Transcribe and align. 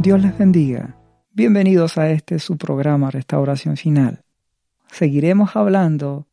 Dios 0.00 0.22
les 0.22 0.38
bendiga. 0.38 0.96
Bienvenidos 1.30 1.98
a 1.98 2.10
este 2.10 2.38
su 2.38 2.56
programa 2.56 3.10
Restauración 3.10 3.76
Final. 3.76 4.24
Seguiremos 4.90 5.56
hablando 5.56 6.26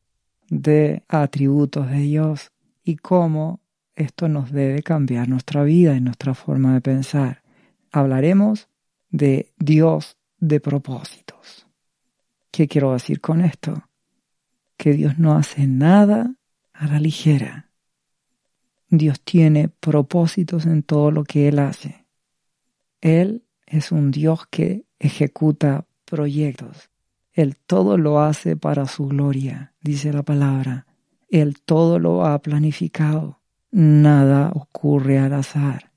de 0.49 1.03
atributos 1.09 1.89
de 1.89 1.97
Dios 1.97 2.53
y 2.85 2.95
cómo 2.95 3.59
esto 3.93 4.29
nos 4.29 4.53
debe 4.53 4.83
cambiar 4.83 5.27
nuestra 5.27 5.65
vida 5.65 5.97
y 5.97 5.99
nuestra 5.99 6.33
forma 6.33 6.75
de 6.75 6.79
pensar. 6.79 7.43
Hablaremos 7.91 8.69
de 9.09 9.51
Dios 9.59 10.15
de 10.39 10.61
propósitos. 10.61 11.67
¿Qué 12.51 12.69
quiero 12.69 12.93
decir 12.93 13.19
con 13.19 13.41
esto? 13.41 13.89
Que 14.77 14.93
Dios 14.93 15.19
no 15.19 15.35
hace 15.35 15.67
nada 15.67 16.35
a 16.71 16.87
la 16.87 17.01
ligera. 17.01 17.69
Dios 18.87 19.19
tiene 19.19 19.67
propósitos 19.67 20.65
en 20.65 20.83
todo 20.83 21.11
lo 21.11 21.25
que 21.25 21.49
Él 21.49 21.59
hace. 21.59 22.05
Él 23.01 23.43
es 23.67 23.91
un 23.91 24.11
Dios 24.11 24.47
que 24.49 24.85
ejecuta 24.97 25.85
proyectos. 26.05 26.89
Él 27.33 27.55
todo 27.55 27.97
lo 27.97 28.19
hace 28.21 28.55
para 28.55 28.87
su 28.87 29.07
gloria, 29.07 29.73
dice 29.81 30.11
la 30.11 30.23
palabra. 30.23 30.87
Él 31.29 31.61
todo 31.63 31.99
lo 31.99 32.25
ha 32.25 32.39
planificado. 32.39 33.41
Nada 33.69 34.51
ocurre 34.55 35.19
al 35.19 35.33
azar. 35.33 35.91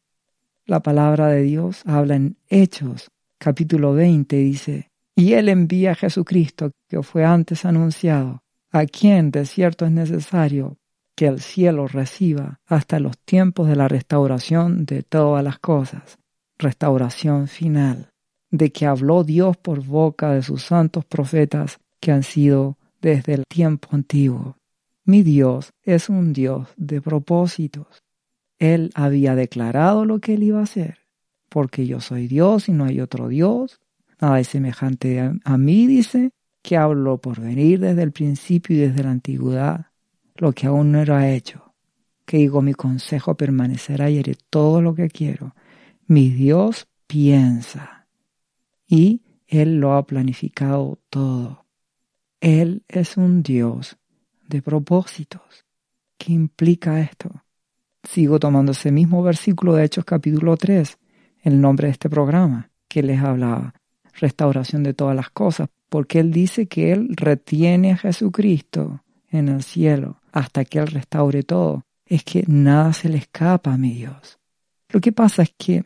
La 0.67 0.81
palabra 0.81 1.29
de 1.29 1.43
Dios 1.43 1.83
habla 1.87 2.17
en 2.17 2.37
Hechos, 2.49 3.11
capítulo 3.39 3.95
20, 3.95 4.37
dice, 4.37 4.91
y 5.17 5.33
Él 5.33 5.49
envía 5.49 5.93
a 5.93 5.95
Jesucristo, 5.95 6.73
que 6.89 7.03
fue 7.03 7.25
antes 7.25 7.65
anunciado, 7.65 8.43
a 8.71 8.87
quien 8.87 9.31
de 9.31 9.47
cierto 9.47 9.85
es 9.85 9.93
necesario 9.93 10.79
que 11.15 11.27
el 11.27 11.41
cielo 11.41 11.89
reciba 11.89 12.61
hasta 12.67 13.01
los 13.01 13.19
tiempos 13.19 13.69
de 13.69 13.77
la 13.77 13.89
restauración 13.89 14.85
de 14.87 15.03
todas 15.03 15.45
las 15.45 15.59
cosas, 15.59 16.20
restauración 16.61 17.49
final, 17.49 18.11
de 18.51 18.71
que 18.71 18.87
habló 18.87 19.25
Dios 19.25 19.57
por 19.57 19.85
boca 19.85 20.33
de 20.33 20.43
sus 20.43 20.65
santos 20.65 21.05
profetas 21.05 21.79
que 22.01 22.13
han 22.13 22.23
sido 22.23 22.77
desde 23.01 23.35
el 23.35 23.45
tiempo 23.47 23.89
antiguo. 23.93 24.57
Mi 25.05 25.23
Dios 25.23 25.73
es 25.83 26.09
un 26.09 26.33
Dios 26.33 26.69
de 26.77 27.01
propósitos. 27.01 28.05
Él 28.59 28.91
había 28.95 29.35
declarado 29.35 30.05
lo 30.05 30.21
que 30.21 30.35
él 30.35 30.43
iba 30.43 30.61
a 30.61 30.65
hacer, 30.65 30.99
porque 31.49 31.87
yo 31.87 32.01
soy 32.01 32.29
Dios 32.29 32.69
y 32.69 32.73
no 32.73 32.85
hay 32.85 33.01
otro 33.01 33.29
Dios. 33.29 33.81
Nada 34.21 34.39
es 34.39 34.49
semejante 34.49 35.33
a, 35.45 35.57
mí, 35.57 35.87
dice, 35.87 36.31
que 36.63 36.77
hablo 36.77 37.19
por 37.19 37.41
venir 37.41 37.81
desde 37.81 38.03
el 38.03 38.13
principio 38.13 38.77
y 38.77 38.81
desde 38.81 39.03
la 39.03 39.11
antigüedad, 39.11 39.87
lo 40.37 40.53
que 40.53 40.67
aún 40.67 40.93
no 40.93 41.01
era 41.01 41.31
hecho. 41.31 41.75
Que 42.27 42.37
digo, 42.37 42.61
mi 42.61 42.75
consejo 42.75 43.35
permanecerá 43.35 44.11
y 44.11 44.19
haré 44.19 44.37
todo 44.51 44.83
lo 44.83 44.95
que 44.95 45.09
quiero. 45.09 45.55
Mi 46.11 46.29
Dios 46.29 46.89
piensa 47.07 48.09
y 48.85 49.23
Él 49.47 49.77
lo 49.77 49.95
ha 49.95 50.05
planificado 50.05 50.99
todo. 51.09 51.67
Él 52.41 52.83
es 52.89 53.17
un 53.17 53.45
Dios 53.45 53.97
de 54.49 54.61
propósitos. 54.61 55.67
¿Qué 56.19 56.33
implica 56.33 57.01
esto? 57.01 57.45
Sigo 58.03 58.41
tomando 58.41 58.73
ese 58.73 58.91
mismo 58.91 59.23
versículo 59.23 59.75
de 59.75 59.85
Hechos 59.85 60.05
capítulo 60.05 60.57
3, 60.57 60.99
el 61.43 61.61
nombre 61.61 61.87
de 61.87 61.93
este 61.93 62.11
programa 62.11 62.73
que 62.89 63.05
les 63.05 63.21
hablaba, 63.21 63.75
restauración 64.15 64.83
de 64.83 64.95
todas 64.95 65.15
las 65.15 65.31
cosas, 65.31 65.69
porque 65.89 66.19
Él 66.19 66.33
dice 66.33 66.67
que 66.67 66.91
Él 66.91 67.11
retiene 67.11 67.93
a 67.93 67.97
Jesucristo 67.97 69.05
en 69.31 69.49
el 69.49 69.63
cielo 69.63 70.21
hasta 70.33 70.65
que 70.65 70.81
Él 70.81 70.89
restaure 70.89 71.45
todo. 71.45 71.85
Es 72.05 72.25
que 72.25 72.43
nada 72.49 72.95
se 72.95 73.09
le 73.09 73.19
escapa 73.19 73.75
a 73.75 73.79
mi 73.79 73.93
Dios. 73.93 74.41
Lo 74.89 75.01
que 75.01 75.13
pasa 75.13 75.43
es 75.43 75.55
que 75.57 75.85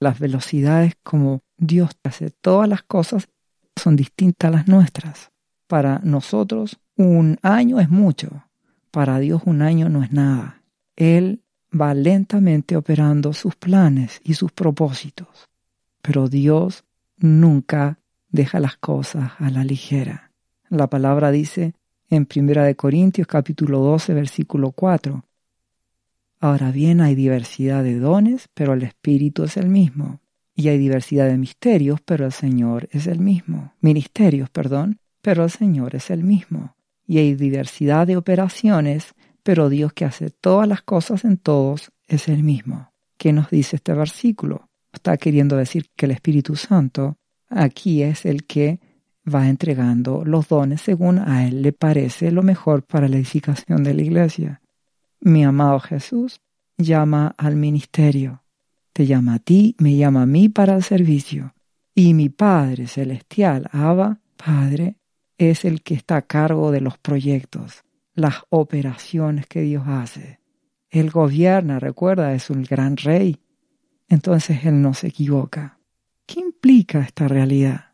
las 0.00 0.18
velocidades 0.18 0.94
como 1.02 1.42
Dios 1.56 1.90
hace 2.02 2.30
todas 2.30 2.68
las 2.68 2.82
cosas 2.82 3.28
son 3.76 3.96
distintas 3.96 4.48
a 4.48 4.56
las 4.56 4.68
nuestras. 4.68 5.30
Para 5.66 6.00
nosotros 6.02 6.78
un 6.96 7.38
año 7.42 7.80
es 7.80 7.90
mucho, 7.90 8.44
para 8.90 9.18
Dios 9.18 9.42
un 9.44 9.62
año 9.62 9.88
no 9.88 10.02
es 10.02 10.12
nada. 10.12 10.62
Él 10.96 11.42
va 11.78 11.94
lentamente 11.94 12.76
operando 12.76 13.32
sus 13.32 13.54
planes 13.54 14.20
y 14.24 14.34
sus 14.34 14.52
propósitos, 14.52 15.48
pero 16.02 16.28
Dios 16.28 16.84
nunca 17.18 17.98
deja 18.30 18.60
las 18.60 18.76
cosas 18.76 19.32
a 19.38 19.50
la 19.50 19.64
ligera. 19.64 20.32
La 20.70 20.88
palabra 20.88 21.30
dice 21.30 21.74
en 22.10 22.26
1 22.34 22.74
Corintios 22.76 23.26
capítulo 23.26 23.80
12 23.80 24.14
versículo 24.14 24.72
4, 24.72 25.22
Ahora 26.40 26.70
bien, 26.70 27.00
hay 27.00 27.14
diversidad 27.14 27.82
de 27.82 27.98
dones, 27.98 28.48
pero 28.54 28.74
el 28.74 28.82
Espíritu 28.82 29.44
es 29.44 29.56
el 29.56 29.68
mismo. 29.68 30.20
Y 30.54 30.68
hay 30.68 30.78
diversidad 30.78 31.26
de 31.26 31.38
misterios, 31.38 32.00
pero 32.04 32.26
el 32.26 32.32
Señor 32.32 32.88
es 32.92 33.06
el 33.06 33.20
mismo. 33.20 33.74
Ministerios, 33.80 34.50
perdón, 34.50 34.98
pero 35.20 35.44
el 35.44 35.50
Señor 35.50 35.96
es 35.96 36.10
el 36.10 36.22
mismo. 36.22 36.76
Y 37.06 37.18
hay 37.18 37.34
diversidad 37.34 38.06
de 38.06 38.16
operaciones, 38.16 39.14
pero 39.42 39.68
Dios 39.68 39.92
que 39.92 40.04
hace 40.04 40.30
todas 40.30 40.68
las 40.68 40.82
cosas 40.82 41.24
en 41.24 41.38
todos 41.38 41.90
es 42.06 42.28
el 42.28 42.42
mismo. 42.42 42.92
¿Qué 43.16 43.32
nos 43.32 43.50
dice 43.50 43.76
este 43.76 43.94
versículo? 43.94 44.68
Está 44.92 45.16
queriendo 45.16 45.56
decir 45.56 45.90
que 45.96 46.06
el 46.06 46.12
Espíritu 46.12 46.54
Santo 46.54 47.18
aquí 47.48 48.02
es 48.02 48.26
el 48.26 48.44
que 48.44 48.80
va 49.32 49.48
entregando 49.48 50.24
los 50.24 50.48
dones 50.48 50.80
según 50.80 51.18
a 51.18 51.46
Él 51.46 51.62
le 51.62 51.72
parece 51.72 52.30
lo 52.30 52.42
mejor 52.42 52.84
para 52.84 53.08
la 53.08 53.16
edificación 53.16 53.82
de 53.82 53.94
la 53.94 54.02
iglesia. 54.02 54.60
Mi 55.20 55.44
amado 55.44 55.80
Jesús 55.80 56.40
llama 56.76 57.34
al 57.36 57.56
ministerio. 57.56 58.42
Te 58.92 59.06
llama 59.06 59.34
a 59.34 59.38
ti, 59.40 59.74
me 59.78 59.96
llama 59.96 60.22
a 60.22 60.26
mí 60.26 60.48
para 60.48 60.76
el 60.76 60.82
servicio. 60.82 61.54
Y 61.94 62.14
mi 62.14 62.28
Padre 62.28 62.86
Celestial, 62.86 63.68
Abba, 63.72 64.20
Padre, 64.36 64.96
es 65.36 65.64
el 65.64 65.82
que 65.82 65.94
está 65.94 66.16
a 66.16 66.22
cargo 66.22 66.70
de 66.70 66.80
los 66.80 66.98
proyectos, 66.98 67.84
las 68.14 68.42
operaciones 68.48 69.46
que 69.46 69.62
Dios 69.62 69.84
hace. 69.86 70.38
Él 70.90 71.10
gobierna, 71.10 71.80
recuerda, 71.80 72.34
es 72.34 72.50
un 72.50 72.62
gran 72.62 72.96
rey. 72.96 73.40
Entonces 74.08 74.64
Él 74.64 74.80
no 74.80 74.94
se 74.94 75.08
equivoca. 75.08 75.78
¿Qué 76.26 76.40
implica 76.40 77.00
esta 77.00 77.26
realidad? 77.26 77.92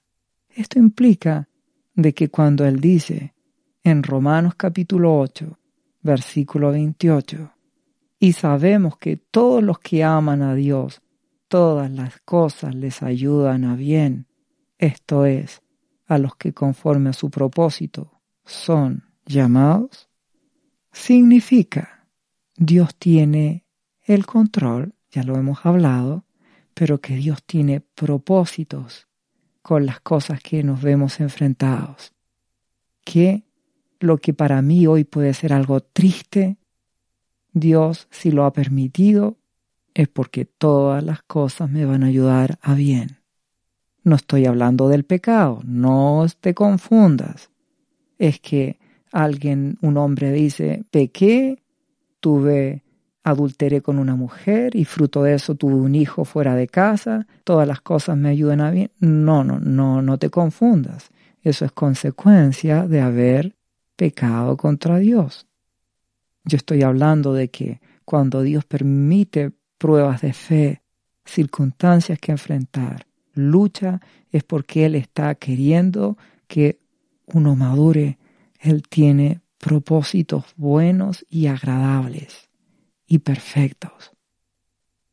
Esto 0.50 0.78
implica 0.78 1.48
de 1.94 2.12
que 2.12 2.28
cuando 2.28 2.66
Él 2.66 2.80
dice 2.80 3.34
en 3.82 4.02
Romanos 4.02 4.54
capítulo 4.56 5.18
8, 5.18 5.58
versículo 6.04 6.70
28. 6.70 7.52
Y 8.20 8.34
sabemos 8.34 8.96
que 8.98 9.16
todos 9.16 9.62
los 9.62 9.80
que 9.80 10.04
aman 10.04 10.42
a 10.42 10.54
Dios, 10.54 11.02
todas 11.48 11.90
las 11.90 12.20
cosas 12.20 12.74
les 12.76 13.02
ayudan 13.02 13.64
a 13.64 13.74
bien, 13.74 14.28
esto 14.78 15.26
es, 15.26 15.62
a 16.06 16.18
los 16.18 16.36
que 16.36 16.52
conforme 16.52 17.10
a 17.10 17.14
su 17.14 17.30
propósito 17.30 18.20
son 18.44 19.04
llamados, 19.26 20.08
significa 20.92 22.06
Dios 22.56 22.94
tiene 22.94 23.64
el 24.02 24.26
control, 24.26 24.94
ya 25.10 25.22
lo 25.22 25.36
hemos 25.36 25.64
hablado, 25.64 26.26
pero 26.74 27.00
que 27.00 27.16
Dios 27.16 27.42
tiene 27.44 27.80
propósitos 27.80 29.08
con 29.62 29.86
las 29.86 30.00
cosas 30.00 30.40
que 30.40 30.62
nos 30.62 30.82
vemos 30.82 31.20
enfrentados, 31.20 32.12
que 33.04 33.44
lo 34.04 34.18
que 34.18 34.34
para 34.34 34.62
mí 34.62 34.86
hoy 34.86 35.04
puede 35.04 35.34
ser 35.34 35.52
algo 35.52 35.80
triste, 35.80 36.58
Dios, 37.52 38.08
si 38.10 38.30
lo 38.30 38.44
ha 38.44 38.52
permitido, 38.52 39.36
es 39.94 40.08
porque 40.08 40.44
todas 40.44 41.02
las 41.02 41.22
cosas 41.22 41.70
me 41.70 41.84
van 41.84 42.02
a 42.02 42.08
ayudar 42.08 42.58
a 42.62 42.74
bien. 42.74 43.18
No 44.02 44.16
estoy 44.16 44.46
hablando 44.46 44.88
del 44.88 45.04
pecado, 45.04 45.60
no 45.64 46.26
te 46.40 46.52
confundas. 46.52 47.50
Es 48.18 48.40
que 48.40 48.78
alguien, 49.12 49.78
un 49.80 49.96
hombre 49.96 50.32
dice, 50.32 50.84
pequé, 50.90 51.62
tuve, 52.20 52.82
adulteré 53.22 53.80
con 53.80 53.98
una 53.98 54.16
mujer 54.16 54.76
y 54.76 54.84
fruto 54.84 55.22
de 55.22 55.34
eso 55.34 55.54
tuve 55.54 55.74
un 55.74 55.94
hijo 55.94 56.24
fuera 56.24 56.54
de 56.54 56.66
casa, 56.66 57.26
todas 57.44 57.66
las 57.66 57.80
cosas 57.80 58.16
me 58.18 58.28
ayudan 58.28 58.60
a 58.60 58.70
bien. 58.70 58.90
No, 58.98 59.44
no, 59.44 59.60
no, 59.60 60.02
no 60.02 60.18
te 60.18 60.28
confundas. 60.28 61.10
Eso 61.42 61.64
es 61.64 61.72
consecuencia 61.72 62.86
de 62.86 63.00
haber 63.00 63.54
pecado 63.96 64.56
contra 64.56 64.98
Dios. 64.98 65.46
Yo 66.44 66.56
estoy 66.56 66.82
hablando 66.82 67.32
de 67.32 67.48
que 67.48 67.80
cuando 68.04 68.42
Dios 68.42 68.64
permite 68.64 69.52
pruebas 69.78 70.20
de 70.20 70.32
fe, 70.32 70.82
circunstancias 71.24 72.18
que 72.18 72.32
enfrentar, 72.32 73.06
lucha, 73.32 74.00
es 74.30 74.44
porque 74.44 74.86
Él 74.86 74.94
está 74.94 75.34
queriendo 75.34 76.18
que 76.46 76.80
uno 77.26 77.56
madure. 77.56 78.18
Él 78.60 78.82
tiene 78.88 79.40
propósitos 79.58 80.44
buenos 80.56 81.24
y 81.28 81.46
agradables 81.46 82.50
y 83.06 83.18
perfectos. 83.18 84.12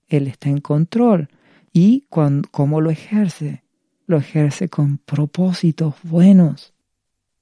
Él 0.07 0.27
está 0.27 0.49
en 0.49 0.59
control. 0.59 1.29
¿Y 1.73 2.05
cómo 2.09 2.81
lo 2.81 2.89
ejerce? 2.89 3.63
Lo 4.05 4.17
ejerce 4.17 4.67
con 4.67 4.97
propósitos 4.97 5.95
buenos. 6.03 6.73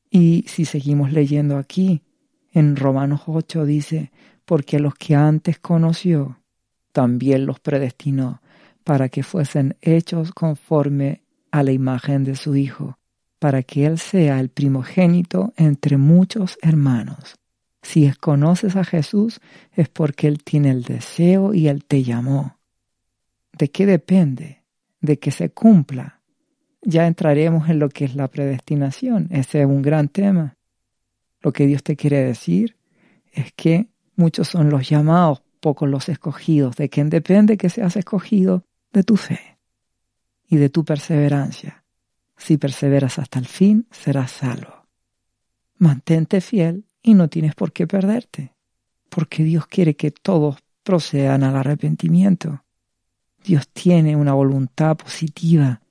Y 0.10 0.46
si 0.48 0.66
seguimos 0.66 1.12
leyendo 1.12 1.58
aquí, 1.58 2.02
en 2.52 2.76
Romanos 2.76 3.22
8 3.28 3.66
dice, 3.66 4.12
porque 4.46 4.80
los 4.80 4.96
que 4.96 5.16
antes 5.16 5.60
conoció, 5.60 6.40
también 6.92 7.46
los 7.46 7.60
predestinó 7.60 8.42
para 8.84 9.10
que 9.10 9.22
fuesen 9.22 9.78
hechos 9.82 10.32
conforme 10.32 11.22
a 11.52 11.62
la 11.64 11.72
imagen 11.72 12.24
de 12.24 12.36
su 12.36 12.56
Hijo, 12.56 12.98
para 13.38 13.62
que 13.62 13.86
Él 13.86 14.00
sea 14.00 14.40
el 14.40 14.50
primogénito 14.50 15.54
entre 15.58 15.98
muchos 15.98 16.58
hermanos. 16.62 17.36
Si 17.82 18.12
conoces 18.14 18.76
a 18.76 18.84
Jesús 18.84 19.40
es 19.74 19.90
porque 19.90 20.28
Él 20.28 20.44
tiene 20.44 20.72
el 20.72 20.84
deseo 20.84 21.54
y 21.54 21.68
Él 21.68 21.86
te 21.86 22.04
llamó. 22.04 22.58
¿De 23.58 23.70
qué 23.70 23.86
depende? 23.86 24.64
De 25.02 25.20
que 25.20 25.32
se 25.32 25.52
cumpla. 25.52 26.19
Ya 26.82 27.08
entraremos 27.08 27.70
en 27.70 27.80
lo 27.80 27.90
que 27.90 28.06
es 28.06 28.16
la 28.16 28.28
predestinación. 28.28 29.28
Ese 29.32 29.62
es 29.62 29.66
un 29.66 29.82
gran 29.82 30.08
tema. 30.08 30.58
Lo 31.42 31.52
que 31.52 31.66
Dios 31.68 31.84
te 31.84 31.96
quiere 31.96 32.24
decir 32.24 32.78
es 33.32 33.52
que 33.54 33.88
muchos 34.16 34.48
son 34.48 34.70
los 34.70 34.90
llamados, 34.90 35.42
pocos 35.60 35.90
los 35.90 36.10
escogidos. 36.10 36.76
¿De 36.76 36.90
quién 36.90 37.10
depende 37.10 37.58
que 37.58 37.70
seas 37.70 37.96
escogido? 37.96 38.64
de 38.92 39.04
tu 39.04 39.18
fe 39.18 39.58
y 40.48 40.58
de 40.58 40.70
tu 40.70 40.84
perseverancia. 40.84 41.84
Si 42.38 42.58
perseveras 42.58 43.20
hasta 43.20 43.40
el 43.40 43.46
fin, 43.46 43.88
serás 43.92 44.32
salvo. 44.32 44.88
Mantente 45.78 46.42
fiel 46.42 46.86
y 47.02 47.14
no 47.14 47.28
tienes 47.28 47.56
por 47.56 47.72
qué 47.72 47.88
perderte, 47.88 48.54
porque 49.10 49.44
Dios 49.44 49.68
quiere 49.68 49.96
que 49.96 50.12
todos 50.12 50.58
procedan 50.84 51.44
al 51.44 51.56
arrepentimiento. 51.56 52.64
Dios 53.44 53.68
tiene 53.70 54.16
una 54.16 54.34
voluntad 54.34 54.98
positiva 54.98 55.82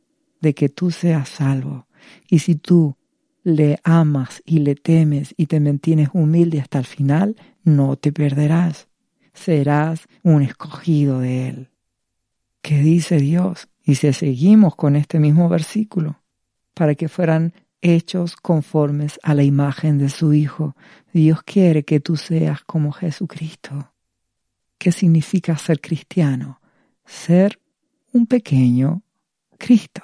de 0.40 0.54
que 0.54 0.68
tú 0.68 0.90
seas 0.90 1.28
salvo. 1.28 1.86
Y 2.28 2.40
si 2.40 2.54
tú 2.54 2.96
le 3.42 3.78
amas 3.84 4.42
y 4.44 4.60
le 4.60 4.74
temes 4.74 5.34
y 5.36 5.46
te 5.46 5.60
mantienes 5.60 6.10
humilde 6.12 6.60
hasta 6.60 6.78
el 6.78 6.84
final, 6.84 7.36
no 7.64 7.96
te 7.96 8.12
perderás. 8.12 8.88
Serás 9.32 10.06
un 10.22 10.42
escogido 10.42 11.20
de 11.20 11.48
Él. 11.48 11.68
¿Qué 12.62 12.78
dice 12.78 13.18
Dios? 13.18 13.68
Y 13.84 13.94
si 13.94 14.12
seguimos 14.12 14.76
con 14.76 14.96
este 14.96 15.18
mismo 15.18 15.48
versículo, 15.48 16.20
para 16.74 16.94
que 16.94 17.08
fueran 17.08 17.52
hechos 17.80 18.36
conformes 18.36 19.18
a 19.22 19.34
la 19.34 19.42
imagen 19.42 19.98
de 19.98 20.08
su 20.08 20.32
Hijo. 20.32 20.76
Dios 21.12 21.42
quiere 21.42 21.84
que 21.84 22.00
tú 22.00 22.16
seas 22.16 22.62
como 22.64 22.92
Jesucristo. 22.92 23.92
¿Qué 24.78 24.92
significa 24.92 25.56
ser 25.56 25.80
cristiano? 25.80 26.60
Ser 27.04 27.60
un 28.12 28.26
pequeño 28.26 29.02
Cristo. 29.58 30.02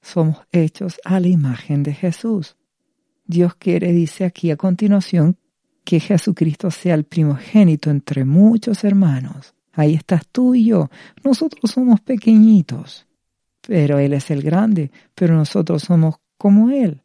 Somos 0.00 0.38
hechos 0.52 1.00
a 1.04 1.20
la 1.20 1.28
imagen 1.28 1.82
de 1.82 1.94
Jesús. 1.94 2.56
Dios 3.26 3.54
quiere, 3.56 3.92
dice 3.92 4.24
aquí 4.24 4.50
a 4.50 4.56
continuación, 4.56 5.36
que 5.84 6.00
Jesucristo 6.00 6.70
sea 6.70 6.94
el 6.94 7.04
primogénito 7.04 7.90
entre 7.90 8.24
muchos 8.24 8.84
hermanos. 8.84 9.54
Ahí 9.72 9.94
estás 9.94 10.26
tú 10.30 10.54
y 10.54 10.66
yo. 10.66 10.90
Nosotros 11.24 11.70
somos 11.70 12.00
pequeñitos, 12.00 13.06
pero 13.66 13.98
Él 13.98 14.12
es 14.12 14.30
el 14.30 14.42
grande, 14.42 14.90
pero 15.14 15.34
nosotros 15.34 15.82
somos 15.82 16.16
como 16.36 16.70
Él. 16.70 17.02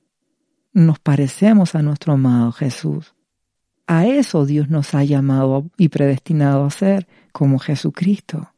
Nos 0.74 1.00
parecemos 1.00 1.76
a 1.76 1.82
nuestro 1.82 2.14
amado 2.14 2.52
Jesús. 2.52 3.14
A 3.86 4.06
eso 4.08 4.46
Dios 4.46 4.70
nos 4.70 4.96
ha 4.96 5.04
llamado 5.04 5.70
y 5.78 5.90
predestinado 5.90 6.66
a 6.66 6.70
ser 6.70 7.08
como 7.32 7.60
Jesucristo. 7.60 8.53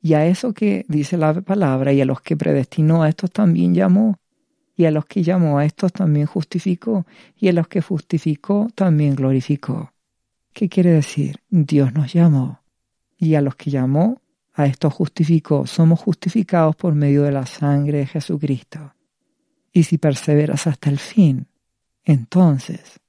Y 0.00 0.14
a 0.14 0.26
eso 0.26 0.52
que 0.52 0.84
dice 0.88 1.16
la 1.16 1.40
palabra, 1.40 1.92
y 1.92 2.00
a 2.00 2.04
los 2.04 2.20
que 2.20 2.36
predestinó 2.36 3.02
a 3.02 3.08
estos 3.08 3.30
también 3.30 3.74
llamó, 3.74 4.18
y 4.76 4.84
a 4.84 4.90
los 4.90 5.06
que 5.06 5.22
llamó 5.22 5.58
a 5.58 5.64
estos 5.64 5.92
también 5.92 6.26
justificó, 6.26 7.06
y 7.36 7.48
a 7.48 7.52
los 7.52 7.68
que 7.68 7.80
justificó 7.80 8.68
también 8.74 9.16
glorificó. 9.16 9.92
¿Qué 10.52 10.68
quiere 10.68 10.90
decir? 10.92 11.40
Dios 11.50 11.92
nos 11.92 12.12
llamó 12.12 12.60
y 13.18 13.34
a 13.34 13.40
los 13.40 13.56
que 13.56 13.70
llamó, 13.70 14.22
a 14.54 14.66
estos 14.66 14.94
justificó. 14.94 15.66
Somos 15.66 16.00
justificados 16.00 16.76
por 16.76 16.94
medio 16.94 17.24
de 17.24 17.32
la 17.32 17.46
sangre 17.46 17.98
de 17.98 18.06
Jesucristo. 18.06 18.94
Y 19.72 19.82
si 19.82 19.98
perseveras 19.98 20.66
hasta 20.66 20.88
el 20.88 20.98
fin, 20.98 21.48
entonces 22.04 23.00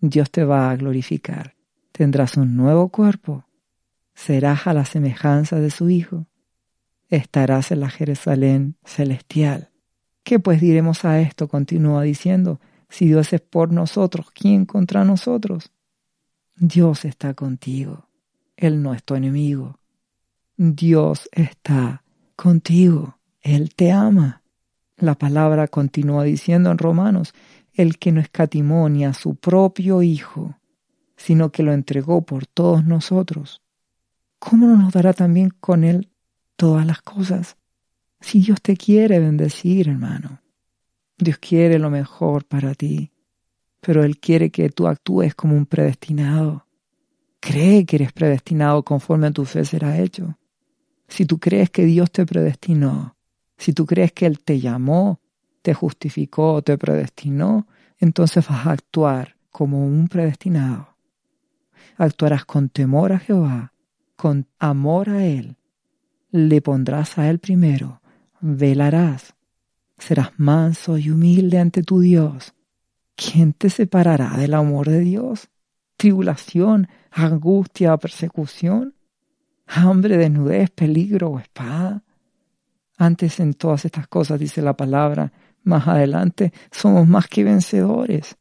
Dios 0.00 0.30
te 0.30 0.44
va 0.44 0.70
a 0.70 0.76
glorificar. 0.76 1.54
Tendrás 1.90 2.36
un 2.36 2.54
nuevo 2.56 2.90
cuerpo. 2.90 3.45
Serás 4.16 4.66
a 4.66 4.72
la 4.72 4.86
semejanza 4.86 5.60
de 5.60 5.70
su 5.70 5.90
Hijo. 5.90 6.26
Estarás 7.10 7.70
en 7.70 7.80
la 7.80 7.90
Jerusalén 7.90 8.76
celestial. 8.84 9.70
¿Qué 10.24 10.40
pues 10.40 10.60
diremos 10.60 11.04
a 11.04 11.20
esto? 11.20 11.46
Continúa 11.46 12.02
diciendo, 12.02 12.58
si 12.88 13.06
Dios 13.06 13.32
es 13.34 13.42
por 13.42 13.72
nosotros, 13.72 14.30
¿quién 14.32 14.64
contra 14.64 15.04
nosotros? 15.04 15.70
Dios 16.56 17.04
está 17.04 17.34
contigo. 17.34 18.08
Él 18.56 18.82
no 18.82 18.94
es 18.94 19.04
tu 19.04 19.14
enemigo. 19.14 19.78
Dios 20.56 21.28
está 21.30 22.02
contigo. 22.34 23.18
Él 23.42 23.74
te 23.74 23.92
ama. 23.92 24.42
La 24.96 25.14
palabra 25.14 25.68
continúa 25.68 26.24
diciendo 26.24 26.70
en 26.70 26.78
Romanos, 26.78 27.34
el 27.74 27.98
que 27.98 28.12
no 28.12 28.20
escatimó 28.22 28.88
ni 28.88 29.04
a 29.04 29.12
su 29.12 29.36
propio 29.36 30.02
Hijo, 30.02 30.58
sino 31.18 31.52
que 31.52 31.62
lo 31.62 31.74
entregó 31.74 32.22
por 32.22 32.46
todos 32.46 32.86
nosotros. 32.86 33.60
¿Cómo 34.38 34.66
no 34.66 34.76
nos 34.76 34.92
dará 34.92 35.12
también 35.12 35.50
con 35.60 35.84
Él 35.84 36.10
todas 36.56 36.86
las 36.86 37.02
cosas? 37.02 37.56
Si 38.20 38.40
Dios 38.40 38.60
te 38.60 38.76
quiere 38.76 39.18
bendecir, 39.18 39.88
hermano. 39.88 40.40
Dios 41.18 41.38
quiere 41.38 41.78
lo 41.78 41.90
mejor 41.90 42.44
para 42.44 42.74
ti, 42.74 43.10
pero 43.80 44.04
Él 44.04 44.18
quiere 44.18 44.50
que 44.50 44.68
tú 44.68 44.86
actúes 44.86 45.34
como 45.34 45.56
un 45.56 45.66
predestinado. 45.66 46.66
Cree 47.40 47.86
que 47.86 47.96
eres 47.96 48.12
predestinado 48.12 48.82
conforme 48.82 49.28
a 49.28 49.30
tu 49.30 49.44
fe 49.44 49.64
será 49.64 49.98
hecho. 49.98 50.38
Si 51.08 51.24
tú 51.24 51.38
crees 51.38 51.70
que 51.70 51.84
Dios 51.84 52.10
te 52.10 52.26
predestinó, 52.26 53.16
si 53.56 53.72
tú 53.72 53.86
crees 53.86 54.12
que 54.12 54.26
Él 54.26 54.40
te 54.40 54.60
llamó, 54.60 55.20
te 55.62 55.72
justificó, 55.72 56.62
te 56.62 56.76
predestinó, 56.76 57.66
entonces 57.98 58.46
vas 58.48 58.66
a 58.66 58.72
actuar 58.72 59.36
como 59.50 59.86
un 59.86 60.08
predestinado. 60.08 60.96
Actuarás 61.96 62.44
con 62.44 62.68
temor 62.68 63.12
a 63.12 63.18
Jehová, 63.18 63.72
con 64.16 64.46
amor 64.58 65.10
a 65.10 65.24
Él. 65.24 65.56
Le 66.30 66.60
pondrás 66.60 67.18
a 67.18 67.30
Él 67.30 67.38
primero, 67.38 68.00
velarás, 68.40 69.34
serás 69.98 70.30
manso 70.38 70.98
y 70.98 71.10
humilde 71.10 71.58
ante 71.58 71.82
tu 71.82 72.00
Dios. 72.00 72.54
¿Quién 73.14 73.52
te 73.52 73.70
separará 73.70 74.36
del 74.36 74.54
amor 74.54 74.88
de 74.88 75.00
Dios? 75.00 75.48
Tribulación, 75.96 76.88
angustia, 77.10 77.96
persecución, 77.96 78.94
hambre, 79.66 80.18
desnudez, 80.18 80.70
peligro 80.70 81.30
o 81.30 81.38
espada. 81.38 82.02
Antes 82.98 83.40
en 83.40 83.54
todas 83.54 83.84
estas 83.84 84.06
cosas, 84.08 84.38
dice 84.38 84.60
la 84.60 84.76
palabra, 84.76 85.32
más 85.62 85.88
adelante 85.88 86.52
somos 86.70 87.06
más 87.08 87.26
que 87.26 87.44
vencedores 87.44 88.36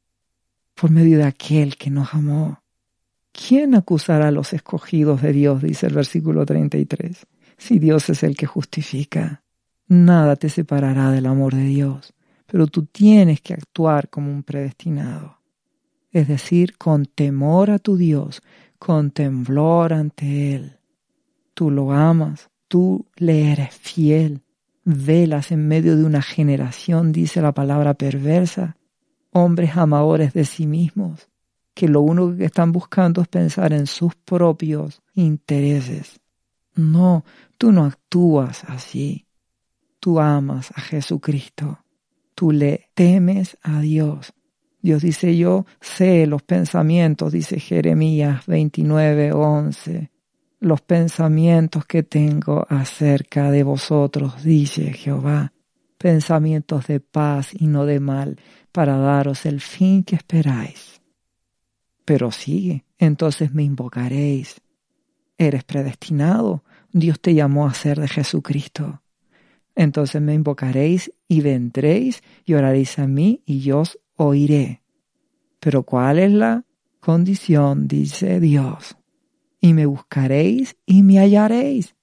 por 0.73 0.91
medio 0.91 1.17
de 1.17 1.23
aquel 1.23 1.77
que 1.77 1.89
nos 1.89 2.13
amó. 2.13 2.64
¿Quién 3.35 3.75
acusará 3.75 4.29
a 4.29 4.31
los 4.31 4.53
escogidos 4.53 5.21
de 5.21 5.33
Dios? 5.33 5.61
dice 5.61 5.87
el 5.87 5.93
versículo 5.93 6.45
33. 6.45 7.27
Si 7.57 7.79
Dios 7.79 8.09
es 8.09 8.23
el 8.23 8.37
que 8.37 8.45
justifica, 8.45 9.43
nada 9.87 10.37
te 10.37 10.47
separará 10.47 11.11
del 11.11 11.25
amor 11.25 11.53
de 11.53 11.65
Dios, 11.65 12.13
pero 12.45 12.67
tú 12.67 12.85
tienes 12.85 13.41
que 13.41 13.53
actuar 13.53 14.09
como 14.09 14.31
un 14.31 14.43
predestinado, 14.43 15.39
es 16.11 16.29
decir, 16.29 16.77
con 16.77 17.05
temor 17.05 17.71
a 17.71 17.79
tu 17.79 17.97
Dios, 17.97 18.41
con 18.79 19.11
temblor 19.11 19.91
ante 19.91 20.55
Él. 20.55 20.79
Tú 21.53 21.71
lo 21.71 21.91
amas, 21.91 22.49
tú 22.69 23.05
le 23.17 23.51
eres 23.51 23.75
fiel, 23.75 24.43
velas 24.85 25.51
en 25.51 25.67
medio 25.67 25.97
de 25.97 26.05
una 26.05 26.21
generación, 26.21 27.11
dice 27.11 27.41
la 27.41 27.53
palabra 27.53 27.95
perversa, 27.95 28.77
hombres 29.31 29.75
amadores 29.75 30.33
de 30.33 30.45
sí 30.45 30.67
mismos, 30.67 31.27
que 31.75 31.89
lo 31.89 32.01
único 32.01 32.35
que 32.35 32.45
están 32.45 32.71
buscando 32.71 33.21
es 33.21 33.27
pensar 33.27 33.73
en 33.73 33.85
sus 33.85 34.15
propios 34.15 35.03
intereses. 35.13 36.19
No, 36.73 37.25
tú 37.57 37.71
no 37.71 37.83
actúas 37.85 38.63
así. 38.63 39.27
Tú 39.99 40.19
amas 40.19 40.71
a 40.73 40.81
Jesucristo. 40.81 41.79
Tú 42.33 42.51
le 42.51 42.89
temes 42.93 43.57
a 43.61 43.81
Dios. 43.81 44.33
Dios 44.81 45.01
dice, 45.01 45.35
yo 45.35 45.65
sé 45.81 46.27
los 46.27 46.43
pensamientos, 46.43 47.33
dice 47.33 47.59
Jeremías 47.59 48.45
29, 48.45 49.33
11. 49.33 50.11
Los 50.61 50.81
pensamientos 50.81 51.85
que 51.85 52.03
tengo 52.03 52.65
acerca 52.69 53.51
de 53.51 53.63
vosotros, 53.63 54.43
dice 54.43 54.93
Jehová, 54.93 55.51
pensamientos 55.97 56.87
de 56.87 56.99
paz 57.01 57.49
y 57.53 57.67
no 57.67 57.85
de 57.85 57.99
mal, 57.99 58.39
para 58.71 58.97
daros 58.97 59.45
el 59.45 59.59
fin 59.59 60.03
que 60.03 60.15
esperáis. 60.15 61.01
Pero 62.05 62.31
sigue, 62.31 62.85
entonces 62.97 63.51
me 63.51 63.63
invocaréis. 63.63 64.61
Eres 65.37 65.63
predestinado, 65.63 66.63
Dios 66.93 67.19
te 67.19 67.33
llamó 67.33 67.67
a 67.67 67.73
ser 67.73 67.99
de 67.99 68.07
Jesucristo. 68.07 69.01
Entonces 69.75 70.21
me 70.21 70.33
invocaréis 70.33 71.11
y 71.27 71.41
vendréis 71.41 72.23
y 72.45 72.53
oraréis 72.53 72.97
a 72.99 73.07
mí 73.07 73.41
y 73.45 73.59
yo 73.59 73.79
os 73.79 73.99
oiré. 74.15 74.81
Pero 75.59 75.83
¿cuál 75.83 76.19
es 76.19 76.31
la 76.31 76.63
condición? 77.01 77.87
Dice 77.87 78.39
Dios. 78.39 78.95
Y 79.59 79.73
me 79.73 79.85
buscaréis 79.85 80.77
y 80.85 81.03
me 81.03 81.19
hallaréis. 81.19 81.95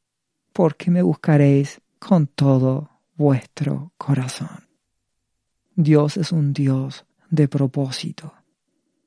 porque 0.53 0.91
me 0.91 1.01
buscaréis 1.01 1.81
con 1.99 2.27
todo 2.27 2.91
vuestro 3.17 3.93
corazón. 3.97 4.69
Dios 5.75 6.17
es 6.17 6.33
un 6.33 6.53
Dios 6.53 7.07
de 7.31 7.49
propósito. 7.49 8.35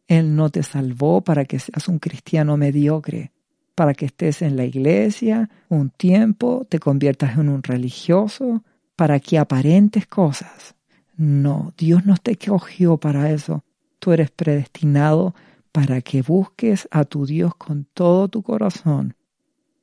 Él 0.07 0.35
no 0.35 0.49
te 0.49 0.63
salvó 0.63 1.21
para 1.21 1.45
que 1.45 1.59
seas 1.59 1.87
un 1.87 1.99
cristiano 1.99 2.57
mediocre, 2.57 3.31
para 3.73 3.93
que 3.93 4.05
estés 4.05 4.41
en 4.41 4.55
la 4.55 4.65
iglesia 4.65 5.49
un 5.69 5.89
tiempo, 5.89 6.65
te 6.69 6.79
conviertas 6.79 7.37
en 7.37 7.49
un 7.49 7.63
religioso, 7.63 8.63
para 8.95 9.19
que 9.19 9.37
aparentes 9.37 10.07
cosas. 10.07 10.75
No, 11.17 11.73
Dios 11.77 12.05
no 12.05 12.15
te 12.17 12.37
cogió 12.37 12.97
para 12.97 13.31
eso. 13.31 13.63
Tú 13.99 14.11
eres 14.11 14.31
predestinado 14.31 15.35
para 15.71 16.01
que 16.01 16.21
busques 16.21 16.87
a 16.91 17.03
tu 17.03 17.25
Dios 17.25 17.55
con 17.55 17.85
todo 17.93 18.29
tu 18.29 18.43
corazón. 18.43 19.15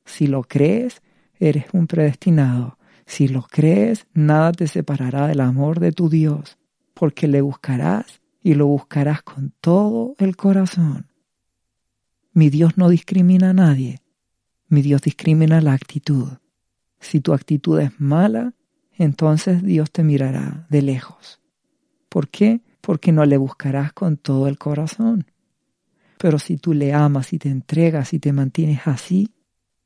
Si 0.05 0.27
lo 0.27 0.43
crees, 0.43 1.01
eres 1.39 1.65
un 1.73 1.87
predestinado. 1.87 2.77
Si 3.05 3.27
lo 3.27 3.43
crees, 3.43 4.07
nada 4.13 4.51
te 4.53 4.67
separará 4.67 5.27
del 5.27 5.41
amor 5.41 5.79
de 5.79 5.91
tu 5.91 6.09
Dios, 6.09 6.57
porque 6.93 7.27
le 7.27 7.41
buscarás 7.41 8.22
y 8.43 8.55
lo 8.55 8.67
buscarás 8.67 9.23
con 9.23 9.53
todo 9.61 10.15
el 10.19 10.35
corazón. 10.35 11.07
Mi 12.33 12.49
Dios 12.49 12.77
no 12.77 12.89
discrimina 12.89 13.51
a 13.51 13.53
nadie. 13.53 14.01
Mi 14.67 14.81
Dios 14.81 15.01
discrimina 15.01 15.61
la 15.61 15.73
actitud. 15.73 16.27
Si 16.99 17.21
tu 17.21 17.33
actitud 17.33 17.79
es 17.79 17.99
mala, 17.99 18.53
entonces 18.97 19.63
Dios 19.63 19.91
te 19.91 20.03
mirará 20.03 20.67
de 20.69 20.81
lejos. 20.81 21.39
¿Por 22.09 22.27
qué? 22.27 22.61
Porque 22.81 23.11
no 23.11 23.23
le 23.25 23.37
buscarás 23.37 23.93
con 23.93 24.17
todo 24.17 24.47
el 24.47 24.57
corazón. 24.57 25.25
Pero 26.17 26.37
si 26.37 26.57
tú 26.57 26.73
le 26.73 26.93
amas 26.93 27.33
y 27.33 27.39
te 27.39 27.49
entregas 27.49 28.13
y 28.13 28.19
te 28.19 28.33
mantienes 28.33 28.81
así, 28.85 29.33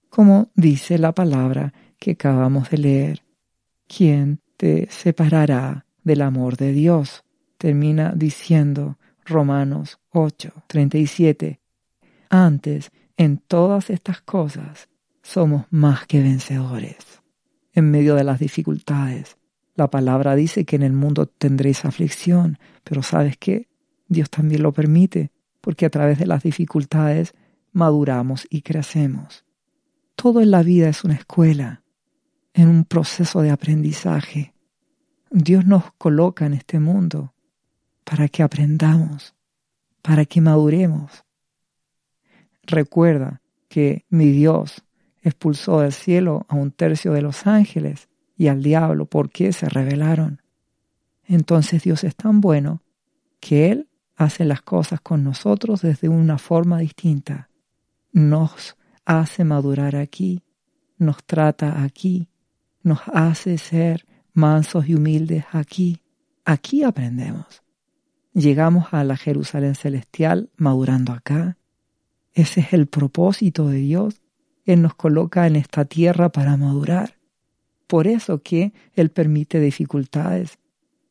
como 0.10 0.52
dice 0.56 0.98
la 0.98 1.14
palabra 1.14 1.74
que 2.00 2.12
acabamos 2.12 2.70
de 2.70 2.78
leer, 2.78 3.24
¿quién 3.88 4.42
te 4.56 4.88
separará 4.90 5.86
del 6.04 6.22
amor 6.22 6.58
de 6.58 6.72
Dios? 6.72 7.24
Termina 7.58 8.14
diciendo 8.16 8.98
Romanos 9.26 10.00
8, 10.12 10.54
37. 10.68 11.60
Antes, 12.30 12.92
en 13.18 13.40
todas 13.40 13.90
estas 13.90 14.22
cosas, 14.22 14.90
somos 15.24 15.66
más 15.72 16.06
que 16.06 16.22
vencedores. 16.22 17.22
En 17.74 17.90
medio 17.90 18.16
de 18.16 18.24
las 18.24 18.40
dificultades, 18.40 19.38
la 19.76 19.90
palabra 19.90 20.36
dice 20.36 20.66
que 20.66 20.76
en 20.76 20.84
el 20.84 20.94
mundo 20.94 21.26
tendréis 21.26 21.84
aflicción, 21.84 22.60
pero 22.84 23.02
¿sabes 23.02 23.38
qué? 23.38 23.68
Dios 24.08 24.30
también 24.30 24.62
lo 24.62 24.72
permite, 24.72 25.32
porque 25.60 25.86
a 25.86 25.90
través 25.90 26.20
de 26.20 26.28
las 26.28 26.44
dificultades 26.44 27.34
maduramos 27.72 28.48
y 28.50 28.62
crecemos. 28.62 29.46
Todo 30.16 30.42
en 30.42 30.52
la 30.52 30.64
vida 30.64 30.90
es 30.90 31.04
una 31.04 31.16
escuela, 31.16 31.84
en 32.54 32.70
un 32.70 32.86
proceso 32.86 33.42
de 33.42 33.50
aprendizaje. 33.50 34.54
Dios 35.30 35.66
nos 35.66 35.92
coloca 35.98 36.46
en 36.46 36.54
este 36.54 36.80
mundo 36.80 37.34
para 38.08 38.30
que 38.30 38.42
aprendamos, 38.42 39.36
para 40.02 40.24
que 40.26 40.40
maduremos, 40.40 41.26
Recuerda 42.68 43.42
que 43.70 44.06
mi 44.10 44.30
Dios 44.30 44.84
expulsó 45.22 45.80
del 45.80 45.94
cielo 45.94 46.46
a 46.50 46.56
un 46.56 46.72
tercio 46.72 47.14
de 47.14 47.22
los 47.22 47.48
ángeles 47.48 48.10
y 48.36 48.48
al 48.48 48.62
diablo 48.62 49.06
porque 49.06 49.54
se 49.54 49.70
rebelaron. 49.70 50.42
Entonces 51.24 51.84
Dios 51.84 52.04
es 52.04 52.16
tan 52.16 52.42
bueno 52.42 52.84
que 53.40 53.72
Él 53.72 53.90
hace 54.18 54.44
las 54.44 54.62
cosas 54.62 55.00
con 55.00 55.24
nosotros 55.24 55.82
desde 55.82 56.10
una 56.10 56.38
forma 56.38 56.80
distinta. 56.80 57.50
Nos 58.12 58.76
hace 59.06 59.46
madurar 59.46 59.96
aquí, 59.96 60.44
nos 60.98 61.24
trata 61.24 61.84
aquí, 61.84 62.28
nos 62.84 63.00
hace 63.14 63.58
ser 63.58 64.06
mansos 64.34 64.90
y 64.90 64.96
humildes 64.96 65.46
aquí. 65.54 66.02
Aquí 66.44 66.84
aprendemos. 66.84 67.64
Llegamos 68.38 68.94
a 68.94 69.03
la 69.03 69.17
Jerusalén 69.17 69.75
celestial 69.75 70.50
madurando 70.56 71.12
acá 71.12 71.58
ese 72.38 72.60
es 72.60 72.72
el 72.72 72.86
propósito 72.86 73.67
de 73.67 73.79
Dios. 73.79 74.22
Él 74.63 74.84
nos 74.84 74.94
coloca 74.94 75.48
en 75.48 75.56
esta 75.56 75.86
tierra 75.86 76.29
para 76.29 76.56
madurar. 76.56 77.17
Por 77.88 78.06
eso 78.06 78.44
que 78.44 78.74
Él 78.94 79.10
permite 79.10 79.60
dificultades. 79.60 80.60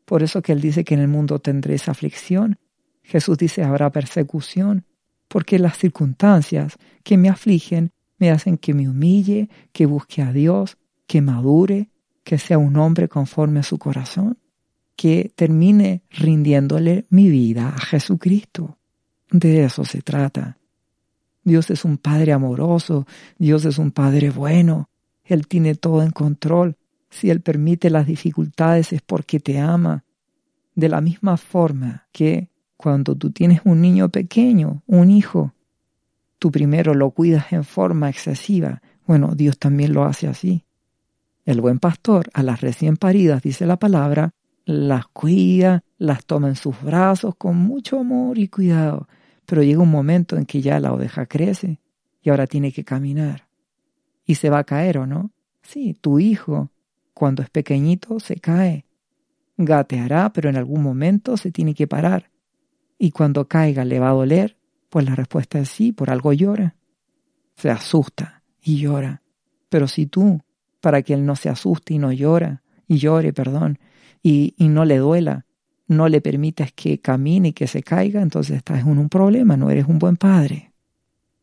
Por 0.05 0.23
eso 0.23 0.41
que 0.41 0.53
Él 0.53 0.61
dice 0.61 0.85
que 0.85 0.95
en 0.95 1.01
el 1.01 1.09
mundo 1.09 1.41
tendréis 1.41 1.89
aflicción. 1.89 2.61
Jesús 3.03 3.39
dice 3.39 3.65
habrá 3.65 3.91
persecución. 3.91 4.85
Porque 5.27 5.59
las 5.59 5.77
circunstancias 5.79 6.77
que 7.03 7.17
me 7.17 7.29
afligen 7.29 7.91
me 8.19 8.31
hacen 8.31 8.57
que 8.57 8.73
me 8.73 8.89
humille, 8.89 9.51
que 9.73 9.87
busque 9.87 10.23
a 10.23 10.33
Dios, 10.33 10.79
que 11.09 11.23
madure, 11.23 11.91
que 12.23 12.39
sea 12.39 12.59
un 12.59 12.77
hombre 12.77 13.09
conforme 13.09 13.59
a 13.59 13.65
su 13.65 13.79
corazón, 13.79 14.39
que 14.97 15.31
termine 15.37 16.03
rindiéndole 16.11 17.07
mi 17.11 17.29
vida 17.29 17.69
a 17.69 17.79
Jesucristo. 17.79 18.79
De 19.31 19.65
eso 19.65 19.85
se 19.85 20.03
trata. 20.03 20.59
Dios 21.45 21.71
es 21.71 21.85
un 21.85 21.99
Padre 21.99 22.33
amoroso, 22.33 23.07
Dios 23.39 23.65
es 23.67 23.79
un 23.79 23.93
Padre 23.93 24.31
bueno, 24.31 24.89
Él 25.25 25.47
tiene 25.47 25.75
todo 25.75 26.03
en 26.03 26.11
control. 26.11 26.77
Si 27.11 27.31
Él 27.31 27.41
permite 27.41 27.91
las 27.91 28.07
dificultades 28.07 28.93
es 28.93 29.03
porque 29.03 29.39
te 29.39 29.61
ama. 29.61 30.05
De 30.75 30.89
la 30.89 31.01
misma 31.01 31.37
forma 31.37 32.09
que 32.11 32.49
cuando 32.77 33.15
tú 33.15 33.31
tienes 33.31 33.61
un 33.65 33.81
niño 33.81 34.09
pequeño, 34.09 34.83
un 34.87 35.11
hijo, 35.11 35.55
tú 36.39 36.51
primero 36.51 36.95
lo 36.95 37.11
cuidas 37.11 37.53
en 37.53 37.65
forma 37.65 38.11
excesiva. 38.11 38.83
Bueno, 39.07 39.35
Dios 39.35 39.59
también 39.59 39.93
lo 39.93 40.05
hace 40.05 40.27
así. 40.27 40.65
El 41.45 41.61
buen 41.61 41.79
pastor 41.79 42.29
a 42.35 42.43
las 42.43 42.61
recién 42.61 42.97
paridas, 42.97 43.41
dice 43.41 43.67
la 43.67 43.79
palabra, 43.79 44.33
las 44.67 45.07
cuida, 45.07 45.83
las 45.97 46.27
toma 46.27 46.49
en 46.49 46.57
sus 46.57 46.83
brazos 46.83 47.35
con 47.37 47.57
mucho 47.57 47.99
amor 47.99 48.37
y 48.37 48.49
cuidado 48.49 49.09
pero 49.47 49.63
llega 49.63 49.81
un 49.81 49.91
momento 49.91 50.37
en 50.37 50.45
que 50.45 50.61
ya 50.61 50.79
la 50.81 50.93
oveja 50.93 51.25
crece 51.27 51.81
y 52.21 52.31
ahora 52.31 52.47
tiene 52.47 52.73
que 52.73 52.85
caminar. 52.85 53.49
Y 54.27 54.35
se 54.35 54.51
va 54.51 54.59
a 54.59 54.65
caer 54.65 54.99
o 54.99 55.07
no. 55.07 55.31
Sí, 55.63 55.95
tu 55.95 56.19
hijo, 56.19 56.73
cuando 57.15 57.43
es 57.43 57.51
pequeñito, 57.51 58.19
se 58.19 58.37
cae. 58.37 58.87
Gateará, 59.57 60.33
pero 60.33 60.51
en 60.51 60.57
algún 60.57 60.83
momento 60.83 61.37
se 61.37 61.53
tiene 61.53 61.75
que 61.75 61.87
parar. 61.87 62.31
Y 62.99 63.13
cuando 63.13 63.47
caiga 63.47 63.85
le 63.85 64.01
va 64.01 64.11
a 64.11 64.15
doler, 64.15 64.59
pues 64.91 65.07
la 65.07 65.15
respuesta 65.15 65.61
es 65.61 65.69
sí, 65.69 65.93
por 65.93 66.11
algo 66.11 66.33
llora. 66.33 66.75
Se 67.55 67.71
asusta 67.71 68.43
y 68.61 68.79
llora. 68.79 69.23
Pero 69.69 69.87
si 69.87 70.07
tú, 70.07 70.43
para 70.81 71.03
que 71.03 71.15
él 71.15 71.25
no 71.25 71.37
se 71.37 71.49
asuste 71.49 71.95
y 71.95 71.99
no 71.99 72.13
llora, 72.13 72.63
y 72.89 72.99
llore, 72.99 73.33
perdón, 73.33 73.79
y, 74.27 74.57
y 74.59 74.67
no 74.67 74.85
le 74.85 74.97
duela, 74.97 75.47
no 75.87 76.09
le 76.09 76.21
permites 76.21 76.73
que 76.73 76.99
camine 76.99 77.49
y 77.49 77.53
que 77.53 77.69
se 77.69 77.85
caiga, 77.85 78.21
entonces 78.23 78.57
estás 78.57 78.81
en 78.81 78.99
un 78.99 79.09
problema, 79.09 79.57
no 79.57 79.71
eres 79.71 79.87
un 79.87 80.01
buen 80.01 80.17
padre. 80.17 80.73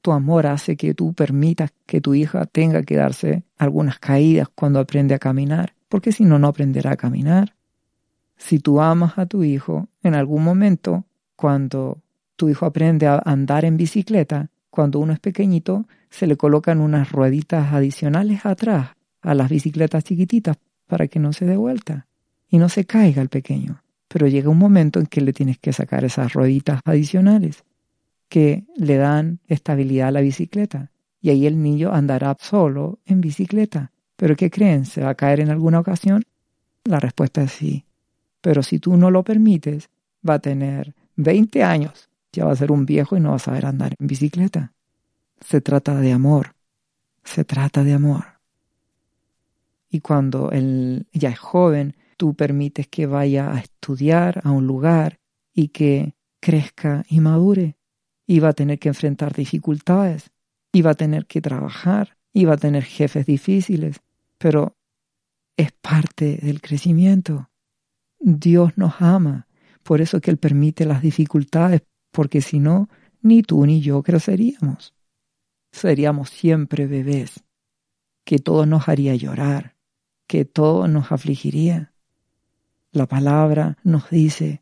Tu 0.01 0.11
amor 0.11 0.47
hace 0.47 0.75
que 0.75 0.93
tú 0.93 1.13
permitas 1.13 1.71
que 1.85 2.01
tu 2.01 2.13
hija 2.13 2.45
tenga 2.45 2.83
que 2.83 2.97
darse 2.97 3.45
algunas 3.57 3.99
caídas 3.99 4.49
cuando 4.53 4.81
aprende 4.81 5.15
a 5.15 5.19
caminar, 5.19 5.75
porque 5.87 6.11
si 6.11 6.25
no, 6.25 6.39
no 6.39 6.47
aprenderá 6.49 6.91
a 6.91 6.97
caminar. 6.97 7.55
Si 8.35 8.59
tú 8.59 8.81
amas 8.81 9.17
a 9.17 9.27
tu 9.27 9.45
hijo, 9.45 9.87
en 10.01 10.13
algún 10.13 10.43
momento, 10.43 11.05
cuando 11.37 12.01
tu 12.35 12.49
hijo 12.49 12.65
aprende 12.65 13.07
a 13.07 13.21
andar 13.23 13.63
en 13.63 13.77
bicicleta, 13.77 14.49
cuando 14.69 14.99
uno 14.99 15.13
es 15.13 15.21
pequeñito, 15.21 15.85
se 16.09 16.27
le 16.27 16.35
colocan 16.35 16.81
unas 16.81 17.13
rueditas 17.13 17.71
adicionales 17.71 18.45
atrás 18.45 18.89
a 19.21 19.33
las 19.35 19.49
bicicletas 19.49 20.03
chiquititas 20.03 20.57
para 20.85 21.07
que 21.07 21.19
no 21.19 21.31
se 21.31 21.45
dé 21.45 21.55
vuelta 21.55 22.07
y 22.53 22.57
no 22.57 22.69
se 22.69 22.85
caiga 22.85 23.21
el 23.21 23.29
pequeño 23.29 23.83
pero 24.13 24.27
llega 24.27 24.47
un 24.47 24.59
momento 24.59 24.99
en 24.99 25.07
que 25.07 25.21
le 25.21 25.33
tienes 25.33 25.57
que 25.57 25.73
sacar 25.73 26.05
esas 26.05 26.33
rueditas 26.33 26.81
adicionales 26.85 27.63
que 28.29 28.63
le 28.75 28.97
dan 28.97 29.39
estabilidad 29.47 30.09
a 30.09 30.11
la 30.11 30.21
bicicleta. 30.21 30.91
Y 31.19 31.31
ahí 31.31 31.47
el 31.47 31.59
niño 31.59 31.91
andará 31.91 32.37
solo 32.39 32.99
en 33.07 33.21
bicicleta. 33.21 33.91
¿Pero 34.15 34.35
qué 34.35 34.51
creen? 34.51 34.85
¿Se 34.85 35.01
va 35.01 35.09
a 35.09 35.15
caer 35.15 35.39
en 35.39 35.49
alguna 35.49 35.79
ocasión? 35.79 36.25
La 36.83 36.99
respuesta 36.99 37.41
es 37.41 37.53
sí. 37.53 37.85
Pero 38.39 38.61
si 38.61 38.77
tú 38.77 38.97
no 38.97 39.09
lo 39.09 39.23
permites, 39.23 39.89
va 40.27 40.35
a 40.35 40.39
tener 40.39 40.93
20 41.15 41.63
años, 41.63 42.07
ya 42.31 42.45
va 42.45 42.51
a 42.51 42.55
ser 42.55 42.71
un 42.71 42.85
viejo 42.85 43.17
y 43.17 43.19
no 43.19 43.31
va 43.31 43.37
a 43.37 43.39
saber 43.39 43.65
andar 43.65 43.95
en 43.97 44.05
bicicleta. 44.05 44.73
Se 45.41 45.59
trata 45.59 45.95
de 45.95 46.11
amor. 46.11 46.53
Se 47.23 47.45
trata 47.45 47.83
de 47.83 47.93
amor. 47.93 48.25
Y 49.89 50.01
cuando 50.01 50.51
él 50.51 51.07
ya 51.13 51.29
es 51.29 51.39
joven, 51.39 51.95
tú 52.15 52.33
permites 52.33 52.87
que 52.87 53.05
vaya 53.05 53.51
a 53.51 53.59
estudiar 53.59 54.41
a 54.43 54.51
un 54.51 54.67
lugar 54.67 55.19
y 55.53 55.69
que 55.69 56.15
crezca 56.39 57.03
y 57.09 57.19
madure. 57.19 57.77
Y 58.25 58.39
va 58.39 58.49
a 58.49 58.53
tener 58.53 58.79
que 58.79 58.89
enfrentar 58.89 59.33
dificultades, 59.33 60.31
y 60.71 60.81
va 60.81 60.91
a 60.91 60.95
tener 60.95 61.25
que 61.25 61.41
trabajar, 61.41 62.17
y 62.31 62.45
va 62.45 62.53
a 62.53 62.57
tener 62.57 62.83
jefes 62.83 63.25
difíciles, 63.25 63.99
pero 64.37 64.77
es 65.57 65.71
parte 65.71 66.37
del 66.41 66.61
crecimiento. 66.61 67.49
Dios 68.19 68.77
nos 68.77 69.01
ama, 69.01 69.47
por 69.83 70.01
eso 70.01 70.21
que 70.21 70.31
Él 70.31 70.37
permite 70.37 70.85
las 70.85 71.01
dificultades, 71.01 71.83
porque 72.11 72.41
si 72.41 72.59
no, 72.59 72.89
ni 73.21 73.43
tú 73.43 73.65
ni 73.65 73.81
yo 73.81 74.01
creceríamos. 74.01 74.93
Seríamos 75.71 76.29
siempre 76.29 76.87
bebés. 76.87 77.43
que 78.25 78.39
todo 78.39 78.65
nos 78.65 78.87
haría 78.87 79.15
llorar, 79.15 79.75
que 80.27 80.45
todo 80.45 80.87
nos 80.87 81.11
afligiría. 81.11 81.92
La 82.93 83.07
palabra 83.07 83.77
nos 83.83 84.11
dice 84.11 84.61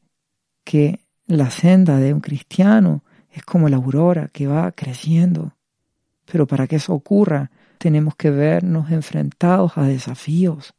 que 0.64 1.02
la 1.28 1.52
senda 1.52 1.98
de 1.98 2.14
un 2.14 2.22
cristiano 2.22 3.04
es 3.30 3.44
como 3.44 3.68
la 3.68 3.76
aurora 3.76 4.30
que 4.30 4.48
va 4.48 4.72
creciendo. 4.72 5.58
Pero 6.32 6.48
para 6.48 6.66
que 6.66 6.78
eso 6.78 6.94
ocurra, 6.94 7.52
tenemos 7.78 8.16
que 8.16 8.30
vernos 8.30 8.90
enfrentados 8.90 9.78
a 9.78 9.84
desafíos, 9.84 10.74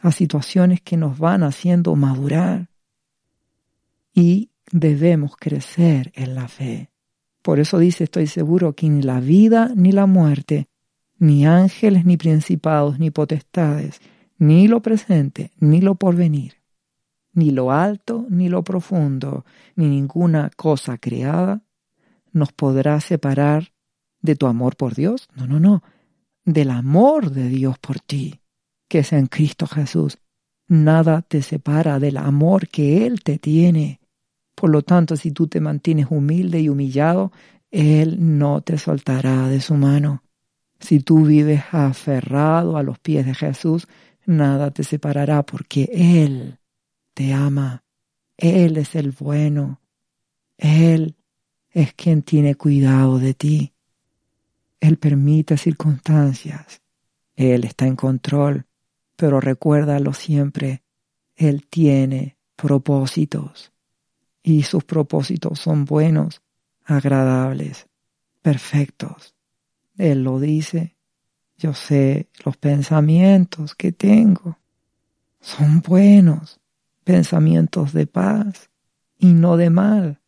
a 0.00 0.10
situaciones 0.10 0.80
que 0.80 0.96
nos 0.96 1.18
van 1.18 1.44
haciendo 1.44 1.94
madurar. 1.94 2.68
Y 4.12 4.50
debemos 4.72 5.36
crecer 5.36 6.10
en 6.16 6.34
la 6.34 6.48
fe. 6.48 6.90
Por 7.42 7.60
eso 7.60 7.78
dice, 7.78 8.04
estoy 8.04 8.26
seguro 8.26 8.74
que 8.74 8.88
ni 8.88 9.02
la 9.02 9.20
vida 9.20 9.70
ni 9.76 9.92
la 9.92 10.06
muerte, 10.06 10.66
ni 11.16 11.46
ángeles 11.46 12.04
ni 12.04 12.16
principados 12.16 12.98
ni 12.98 13.12
potestades, 13.12 14.00
ni 14.38 14.68
lo 14.68 14.80
presente 14.82 15.52
ni 15.58 15.80
lo 15.80 15.94
porvenir, 15.94 16.54
ni 17.32 17.50
lo 17.50 17.70
alto 17.70 18.26
ni 18.28 18.48
lo 18.48 18.62
profundo, 18.62 19.44
ni 19.74 19.88
ninguna 19.88 20.50
cosa 20.56 20.98
creada, 20.98 21.62
nos 22.32 22.52
podrá 22.52 23.00
separar 23.00 23.72
de 24.20 24.36
tu 24.36 24.46
amor 24.46 24.76
por 24.76 24.94
Dios. 24.94 25.28
No, 25.34 25.46
no, 25.46 25.60
no, 25.60 25.82
del 26.44 26.70
amor 26.70 27.30
de 27.30 27.48
Dios 27.48 27.78
por 27.78 28.00
ti, 28.00 28.40
que 28.88 29.00
es 29.00 29.12
en 29.12 29.26
Cristo 29.26 29.66
Jesús. 29.66 30.18
Nada 30.68 31.22
te 31.22 31.42
separa 31.42 31.98
del 31.98 32.16
amor 32.16 32.68
que 32.68 33.06
Él 33.06 33.22
te 33.22 33.38
tiene 33.38 34.00
por 34.56 34.70
lo 34.70 34.80
tanto, 34.82 35.16
si 35.16 35.32
tú 35.32 35.46
te 35.46 35.60
mantienes 35.60 36.06
humilde 36.10 36.60
y 36.60 36.70
humillado, 36.70 37.30
Él 37.70 38.38
no 38.38 38.62
te 38.62 38.78
soltará 38.78 39.48
de 39.48 39.60
su 39.60 39.74
mano. 39.74 40.24
Si 40.80 41.00
tú 41.00 41.26
vives 41.26 41.62
aferrado 41.72 42.78
a 42.78 42.82
los 42.82 42.98
pies 42.98 43.26
de 43.26 43.34
Jesús, 43.34 43.86
nada 44.26 44.70
te 44.70 44.84
separará 44.84 45.44
porque 45.44 45.88
Él 45.92 46.58
te 47.14 47.32
ama. 47.32 47.84
Él 48.36 48.76
es 48.76 48.94
el 48.94 49.12
bueno. 49.12 49.80
Él 50.58 51.16
es 51.70 51.94
quien 51.94 52.22
tiene 52.22 52.54
cuidado 52.54 53.18
de 53.18 53.34
ti. 53.34 53.72
Él 54.80 54.98
permite 54.98 55.56
circunstancias. 55.56 56.82
Él 57.34 57.64
está 57.64 57.86
en 57.86 57.96
control. 57.96 58.66
Pero 59.16 59.40
recuérdalo 59.40 60.12
siempre, 60.12 60.82
Él 61.36 61.66
tiene 61.66 62.36
propósitos 62.54 63.72
y 64.46 64.62
sus 64.62 64.84
propósitos 64.84 65.58
son 65.58 65.86
buenos, 65.86 66.40
agradables, 66.84 67.88
perfectos. 68.42 69.34
Él 69.98 70.22
lo 70.22 70.38
dice, 70.38 70.95
yo 71.58 71.74
sé 71.74 72.28
los 72.44 72.56
pensamientos 72.56 73.74
que 73.74 73.92
tengo. 73.92 74.58
Son 75.40 75.80
buenos, 75.80 76.60
pensamientos 77.04 77.92
de 77.92 78.06
paz 78.06 78.70
y 79.18 79.32
no 79.32 79.56
de 79.56 79.70
mal. 79.70 80.20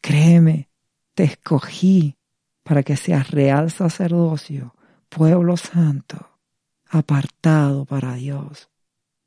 Créeme, 0.00 0.68
te 1.14 1.24
escogí 1.24 2.16
para 2.62 2.82
que 2.82 2.96
seas 2.96 3.30
real 3.30 3.70
sacerdocio, 3.70 4.74
pueblo 5.08 5.56
santo, 5.56 6.38
apartado 6.88 7.84
para 7.84 8.14
Dios. 8.14 8.68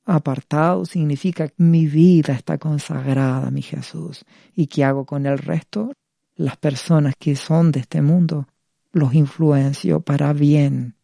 Apartado 0.06 0.86
significa 0.86 1.48
que 1.48 1.64
mi 1.64 1.88
vida 1.88 2.34
está 2.34 2.58
consagrada 2.58 3.48
a 3.48 3.52
mi 3.52 3.62
Jesús. 3.62 4.24
¿Y 4.56 4.68
qué 4.68 4.84
hago 4.84 5.06
con 5.06 5.26
el 5.26 5.38
resto? 5.38 5.94
Las 6.36 6.58
personas 6.58 7.16
que 7.18 7.36
son 7.36 7.72
de 7.72 7.80
este 7.80 8.02
mundo 8.02 8.48
los 8.92 9.14
influencio 9.14 10.02
para 10.02 10.32
bien. 10.32 10.96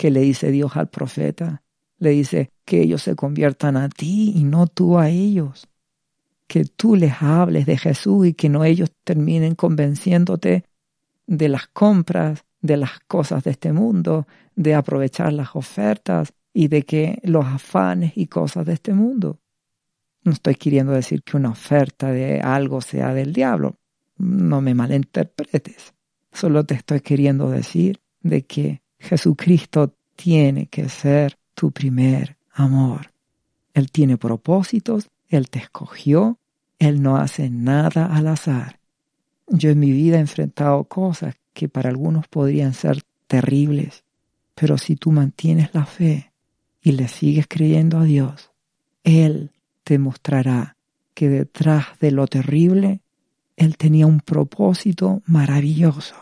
¿Qué 0.00 0.10
le 0.10 0.20
dice 0.20 0.50
Dios 0.50 0.78
al 0.78 0.88
profeta? 0.88 1.62
Le 1.98 2.08
dice 2.08 2.52
que 2.64 2.80
ellos 2.80 3.02
se 3.02 3.14
conviertan 3.14 3.76
a 3.76 3.90
ti 3.90 4.32
y 4.34 4.44
no 4.44 4.66
tú 4.66 4.96
a 4.96 5.10
ellos. 5.10 5.68
Que 6.46 6.64
tú 6.64 6.96
les 6.96 7.20
hables 7.20 7.66
de 7.66 7.76
Jesús 7.76 8.28
y 8.28 8.32
que 8.32 8.48
no 8.48 8.64
ellos 8.64 8.90
terminen 9.04 9.54
convenciéndote 9.54 10.64
de 11.26 11.48
las 11.50 11.66
compras, 11.66 12.46
de 12.62 12.78
las 12.78 12.98
cosas 13.00 13.44
de 13.44 13.50
este 13.50 13.74
mundo, 13.74 14.26
de 14.56 14.74
aprovechar 14.74 15.34
las 15.34 15.54
ofertas, 15.54 16.32
y 16.54 16.68
de 16.68 16.84
que 16.84 17.18
los 17.22 17.44
afanes 17.44 18.12
y 18.16 18.26
cosas 18.26 18.64
de 18.64 18.72
este 18.72 18.94
mundo. 18.94 19.38
No 20.24 20.32
estoy 20.32 20.54
queriendo 20.54 20.92
decir 20.92 21.22
que 21.22 21.36
una 21.36 21.50
oferta 21.50 22.10
de 22.10 22.40
algo 22.40 22.80
sea 22.80 23.12
del 23.12 23.34
diablo. 23.34 23.76
No 24.16 24.62
me 24.62 24.72
malinterpretes. 24.72 25.92
Solo 26.32 26.64
te 26.64 26.72
estoy 26.72 27.02
queriendo 27.02 27.50
decir 27.50 28.00
de 28.22 28.46
que 28.46 28.80
Jesucristo 29.00 29.94
tiene 30.14 30.66
que 30.66 30.88
ser 30.88 31.36
tu 31.54 31.72
primer 31.72 32.36
amor. 32.52 33.12
Él 33.74 33.90
tiene 33.90 34.16
propósitos, 34.16 35.08
Él 35.28 35.48
te 35.48 35.58
escogió, 35.58 36.38
Él 36.78 37.02
no 37.02 37.16
hace 37.16 37.50
nada 37.50 38.06
al 38.06 38.28
azar. 38.28 38.78
Yo 39.48 39.70
en 39.70 39.80
mi 39.80 39.90
vida 39.90 40.18
he 40.18 40.20
enfrentado 40.20 40.84
cosas 40.84 41.34
que 41.52 41.68
para 41.68 41.88
algunos 41.90 42.28
podrían 42.28 42.74
ser 42.74 43.02
terribles, 43.26 44.04
pero 44.54 44.78
si 44.78 44.96
tú 44.96 45.10
mantienes 45.10 45.74
la 45.74 45.86
fe, 45.86 46.30
y 46.82 46.92
le 46.92 47.08
sigues 47.08 47.46
creyendo 47.48 47.98
a 47.98 48.04
Dios, 48.04 48.50
Él 49.04 49.50
te 49.84 49.98
mostrará 49.98 50.76
que 51.14 51.28
detrás 51.28 51.98
de 52.00 52.10
lo 52.10 52.26
terrible, 52.26 53.02
Él 53.56 53.76
tenía 53.76 54.06
un 54.06 54.20
propósito 54.20 55.22
maravilloso 55.26 56.16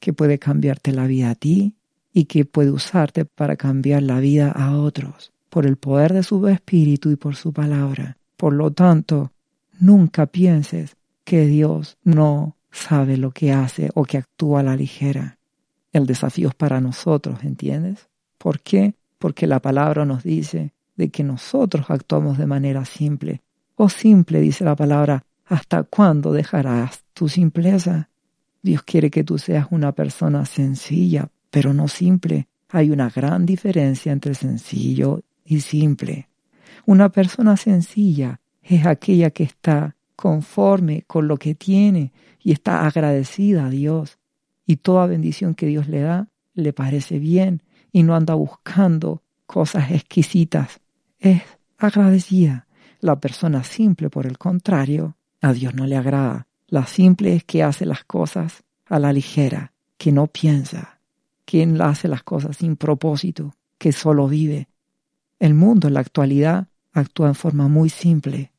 que 0.00 0.12
puede 0.12 0.38
cambiarte 0.38 0.92
la 0.92 1.06
vida 1.06 1.30
a 1.30 1.34
ti 1.34 1.75
y 2.16 2.24
que 2.24 2.46
puede 2.46 2.70
usarte 2.70 3.26
para 3.26 3.56
cambiar 3.56 4.02
la 4.02 4.20
vida 4.20 4.50
a 4.50 4.76
otros 4.76 5.32
por 5.50 5.66
el 5.66 5.76
poder 5.76 6.14
de 6.14 6.22
su 6.22 6.48
espíritu 6.48 7.10
y 7.10 7.16
por 7.16 7.36
su 7.36 7.52
palabra. 7.52 8.16
Por 8.38 8.54
lo 8.54 8.70
tanto, 8.70 9.32
nunca 9.78 10.24
pienses 10.24 10.96
que 11.24 11.46
Dios 11.46 11.98
no 12.04 12.56
sabe 12.70 13.18
lo 13.18 13.32
que 13.32 13.52
hace 13.52 13.90
o 13.94 14.04
que 14.04 14.16
actúa 14.16 14.60
a 14.60 14.62
la 14.62 14.76
ligera. 14.76 15.38
El 15.92 16.06
desafío 16.06 16.48
es 16.48 16.54
para 16.54 16.80
nosotros, 16.80 17.44
¿entiendes? 17.44 18.08
¿Por 18.38 18.60
qué? 18.60 18.94
porque 19.18 19.46
la 19.46 19.60
palabra 19.60 20.04
nos 20.04 20.22
dice 20.22 20.72
de 20.96 21.10
que 21.10 21.24
nosotros 21.24 21.86
actuamos 21.88 22.38
de 22.38 22.46
manera 22.46 22.84
simple. 22.84 23.42
O 23.74 23.88
simple, 23.88 24.40
dice 24.40 24.64
la 24.64 24.76
palabra, 24.76 25.24
¿hasta 25.44 25.82
cuándo 25.82 26.32
dejarás 26.32 27.04
tu 27.12 27.28
simpleza? 27.28 28.08
Dios 28.62 28.82
quiere 28.82 29.10
que 29.10 29.24
tú 29.24 29.38
seas 29.38 29.66
una 29.70 29.92
persona 29.92 30.44
sencilla, 30.46 31.28
pero 31.50 31.72
no 31.72 31.88
simple. 31.88 32.48
Hay 32.68 32.90
una 32.90 33.10
gran 33.10 33.46
diferencia 33.46 34.12
entre 34.12 34.34
sencillo 34.34 35.22
y 35.44 35.60
simple. 35.60 36.28
Una 36.84 37.10
persona 37.10 37.56
sencilla 37.56 38.40
es 38.62 38.86
aquella 38.86 39.30
que 39.30 39.44
está 39.44 39.96
conforme 40.14 41.02
con 41.06 41.28
lo 41.28 41.36
que 41.36 41.54
tiene 41.54 42.12
y 42.40 42.52
está 42.52 42.86
agradecida 42.86 43.66
a 43.66 43.70
Dios. 43.70 44.18
Y 44.66 44.76
toda 44.76 45.06
bendición 45.06 45.54
que 45.54 45.66
Dios 45.66 45.88
le 45.88 46.00
da 46.00 46.28
le 46.54 46.72
parece 46.72 47.18
bien 47.18 47.62
y 47.92 48.02
no 48.02 48.16
anda 48.16 48.34
buscando 48.34 49.22
cosas 49.46 49.90
exquisitas. 49.90 50.80
Es 51.18 51.42
agradecida. 51.78 52.66
La 53.00 53.20
persona 53.20 53.62
simple, 53.62 54.10
por 54.10 54.26
el 54.26 54.38
contrario, 54.38 55.16
a 55.40 55.52
Dios 55.52 55.74
no 55.74 55.86
le 55.86 55.96
agrada. 55.96 56.46
La 56.66 56.86
simple 56.86 57.36
es 57.36 57.44
que 57.44 57.62
hace 57.62 57.86
las 57.86 58.04
cosas 58.04 58.64
a 58.86 58.98
la 58.98 59.12
ligera, 59.12 59.72
que 59.96 60.12
no 60.12 60.26
piensa, 60.26 60.95
quien 61.46 61.80
hace 61.80 62.08
las 62.08 62.22
cosas 62.22 62.58
sin 62.58 62.76
propósito, 62.76 63.54
que 63.78 63.92
solo 63.92 64.28
vive. 64.28 64.68
El 65.38 65.54
mundo 65.54 65.88
en 65.88 65.94
la 65.94 66.00
actualidad 66.00 66.68
actúa 66.92 67.28
en 67.28 67.34
forma 67.34 67.68
muy 67.68 67.88
simple. 67.88 68.52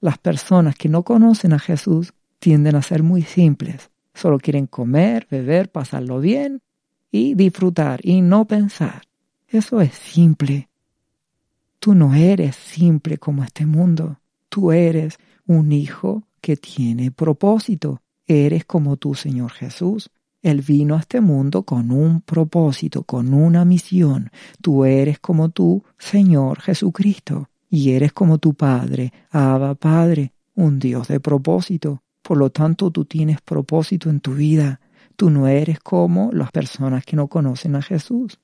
Las 0.00 0.18
personas 0.18 0.76
que 0.76 0.88
no 0.90 1.02
conocen 1.02 1.54
a 1.54 1.58
Jesús 1.58 2.12
tienden 2.38 2.76
a 2.76 2.82
ser 2.82 3.02
muy 3.02 3.22
simples. 3.22 3.90
Solo 4.12 4.38
quieren 4.38 4.66
comer, 4.66 5.26
beber, 5.30 5.70
pasarlo 5.70 6.20
bien 6.20 6.62
y 7.10 7.34
disfrutar 7.34 8.00
y 8.02 8.20
no 8.20 8.46
pensar. 8.46 9.02
Eso 9.48 9.80
es 9.80 9.94
simple. 9.94 10.68
Tú 11.78 11.94
no 11.94 12.14
eres 12.14 12.56
simple 12.56 13.18
como 13.18 13.44
este 13.44 13.66
mundo. 13.66 14.18
Tú 14.48 14.72
eres 14.72 15.18
un 15.46 15.70
hijo 15.72 16.24
que 16.40 16.56
tiene 16.56 17.10
propósito. 17.10 18.02
Eres 18.26 18.64
como 18.64 18.96
tu 18.96 19.14
Señor 19.14 19.52
Jesús. 19.52 20.10
Él 20.46 20.62
vino 20.62 20.94
a 20.94 21.00
este 21.00 21.20
mundo 21.20 21.64
con 21.64 21.90
un 21.90 22.20
propósito, 22.20 23.02
con 23.02 23.34
una 23.34 23.64
misión. 23.64 24.30
Tú 24.62 24.84
eres 24.84 25.18
como 25.18 25.48
tu 25.48 25.82
Señor 25.98 26.60
Jesucristo. 26.60 27.48
Y 27.68 27.90
eres 27.90 28.12
como 28.12 28.38
tu 28.38 28.54
Padre, 28.54 29.12
Abba 29.32 29.74
Padre, 29.74 30.34
un 30.54 30.78
Dios 30.78 31.08
de 31.08 31.18
propósito. 31.18 32.04
Por 32.22 32.36
lo 32.36 32.50
tanto, 32.50 32.92
tú 32.92 33.06
tienes 33.06 33.40
propósito 33.40 34.08
en 34.08 34.20
tu 34.20 34.34
vida. 34.34 34.78
Tú 35.16 35.30
no 35.30 35.48
eres 35.48 35.80
como 35.80 36.30
las 36.30 36.52
personas 36.52 37.04
que 37.04 37.16
no 37.16 37.26
conocen 37.26 37.74
a 37.74 37.82
Jesús. 37.82 38.38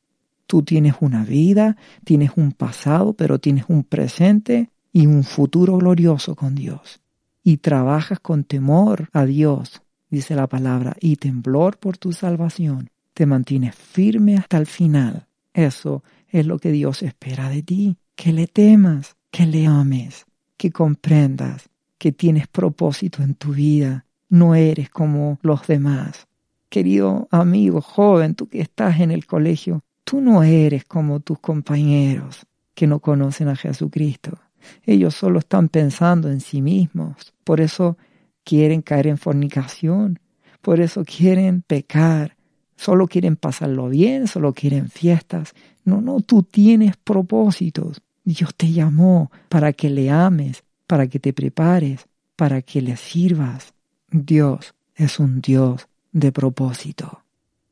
Tú 0.49 0.65
tienes 0.65 0.97
una 0.99 1.25
vida, 1.25 1.77
tienes 2.03 2.33
un 2.35 2.51
pasado, 2.51 3.13
pero 3.13 3.39
tienes 3.39 3.67
un 3.69 3.85
presente 3.85 4.71
y 4.93 5.07
un 5.07 5.23
futuro 5.23 5.77
glorioso 5.77 6.35
con 6.35 6.57
Dios. 6.57 7.01
Y 7.45 7.59
trabajas 7.59 8.19
con 8.19 8.43
temor 8.43 9.09
a 9.13 9.25
Dios, 9.25 9.83
dice 10.13 10.37
la 10.37 10.47
palabra, 10.47 10.95
y 11.01 11.17
temblor 11.17 11.79
por 11.79 11.99
tu 11.99 12.13
salvación. 12.13 12.91
Te 13.15 13.27
mantienes 13.27 13.75
firme 13.75 14.37
hasta 14.37 14.59
el 14.59 14.67
final. 14.67 15.27
Eso 15.53 16.05
es 16.29 16.47
lo 16.47 16.59
que 16.61 16.71
Dios 16.71 17.03
espera 17.03 17.49
de 17.49 17.63
ti, 17.63 17.97
que 18.15 18.33
le 18.33 18.47
temas, 18.47 19.17
que 19.33 19.47
le 19.47 19.67
ames, 19.67 20.27
que 20.57 20.71
comprendas 20.71 21.69
que 22.03 22.11
tienes 22.11 22.49
propósito 22.49 23.23
en 23.23 23.37
tu 23.37 23.53
vida, 23.53 24.07
no 24.29 24.57
eres 24.57 24.91
como 24.91 25.39
los 25.41 25.69
demás. 25.69 26.27
Querido 26.69 27.29
amigo 27.31 27.81
joven, 27.81 28.35
tú 28.35 28.49
que 28.49 28.61
estás 28.61 28.99
en 28.99 29.13
el 29.13 29.25
colegio, 29.25 29.85
tú 30.03 30.21
no 30.21 30.43
eres 30.43 30.85
como 30.85 31.21
tus 31.21 31.39
compañeros 31.39 32.45
que 32.75 32.89
no 32.89 32.99
conocen 32.99 33.47
a 33.47 33.55
Jesucristo. 33.55 34.37
Ellos 34.85 35.15
solo 35.15 35.39
están 35.39 35.69
pensando 35.69 36.29
en 36.29 36.41
sí 36.41 36.61
mismos. 36.61 37.33
Por 37.45 37.61
eso 37.61 37.97
quieren 38.45 38.83
caer 38.83 39.07
en 39.07 39.19
fornicación. 39.19 40.19
Por 40.61 40.81
eso 40.81 41.05
quieren 41.05 41.63
pecar. 41.63 42.37
Solo 42.77 43.07
quieren 43.07 43.37
pasarlo 43.37 43.89
bien, 43.89 44.27
solo 44.27 44.53
quieren 44.53 44.89
fiestas. 44.89 45.55
No, 45.85 46.01
no, 46.01 46.21
tú 46.21 46.43
tienes 46.43 46.97
propósitos. 46.97 48.03
Dios 48.25 48.55
te 48.57 48.71
llamó 48.71 49.31
para 49.49 49.73
que 49.73 49.91
le 49.91 50.11
ames, 50.11 50.65
para 50.87 51.07
que 51.07 51.19
te 51.19 51.33
prepares, 51.33 52.07
para 52.37 52.63
que 52.63 52.83
le 52.83 52.97
sirvas. 52.97 53.75
Dios 54.11 54.75
es 54.95 55.19
un 55.19 55.41
Dios 55.41 55.87
de 56.13 56.33
propósito. 56.33 57.23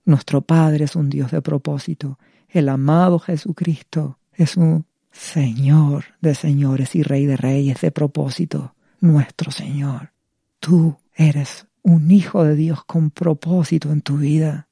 Nuestro 0.05 0.41
Padre 0.41 0.85
es 0.85 0.97
un 0.97 1.11
Dios 1.11 1.31
de 1.31 1.43
propósito. 1.43 2.19
El 2.49 2.69
amado 2.69 3.19
Jesucristo 3.19 4.19
es 4.33 4.57
un 4.57 4.87
Señor 5.13 6.05
de 6.21 6.35
señores 6.35 6.95
y 6.95 7.03
Rey 7.03 7.27
de 7.27 7.37
reyes 7.37 7.81
de 7.81 7.91
propósito, 7.91 8.75
nuestro 9.01 9.51
Señor. 9.51 10.13
Tú 10.61 10.99
eres 11.15 11.67
un 11.83 12.11
hijo 12.11 12.45
de 12.45 12.55
Dios 12.55 12.85
con 12.85 13.11
propósito 13.11 13.91
en 13.91 14.03
tu 14.03 14.19
vida. 14.19 14.69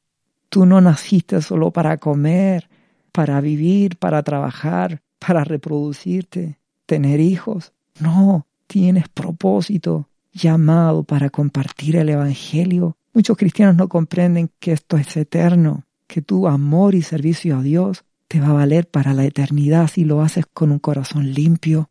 Tú 0.50 0.66
no 0.66 0.80
naciste 0.80 1.40
solo 1.42 1.72
para 1.72 1.96
comer, 1.96 2.68
para 3.12 3.40
vivir, 3.40 3.96
para 3.96 4.22
trabajar, 4.22 5.02
para 5.18 5.44
reproducirte, 5.44 6.58
tener 6.86 7.20
hijos. 7.20 7.72
No, 8.00 8.46
tienes 8.66 9.08
propósito, 9.08 10.08
llamado 10.32 11.04
para 11.04 11.30
compartir 11.30 11.96
el 11.96 12.10
Evangelio. 12.10 12.96
Muchos 13.14 13.36
cristianos 13.36 13.76
no 13.76 13.88
comprenden 13.88 14.50
que 14.60 14.72
esto 14.72 14.96
es 14.98 15.16
eterno, 15.16 15.84
que 16.06 16.22
tu 16.22 16.46
amor 16.46 16.94
y 16.94 17.02
servicio 17.02 17.58
a 17.58 17.62
Dios 17.62 18.04
te 18.28 18.40
va 18.40 18.48
a 18.48 18.52
valer 18.52 18.88
para 18.88 19.14
la 19.14 19.24
eternidad 19.24 19.88
si 19.88 20.04
lo 20.04 20.20
haces 20.20 20.44
con 20.46 20.70
un 20.70 20.78
corazón 20.78 21.32
limpio, 21.32 21.90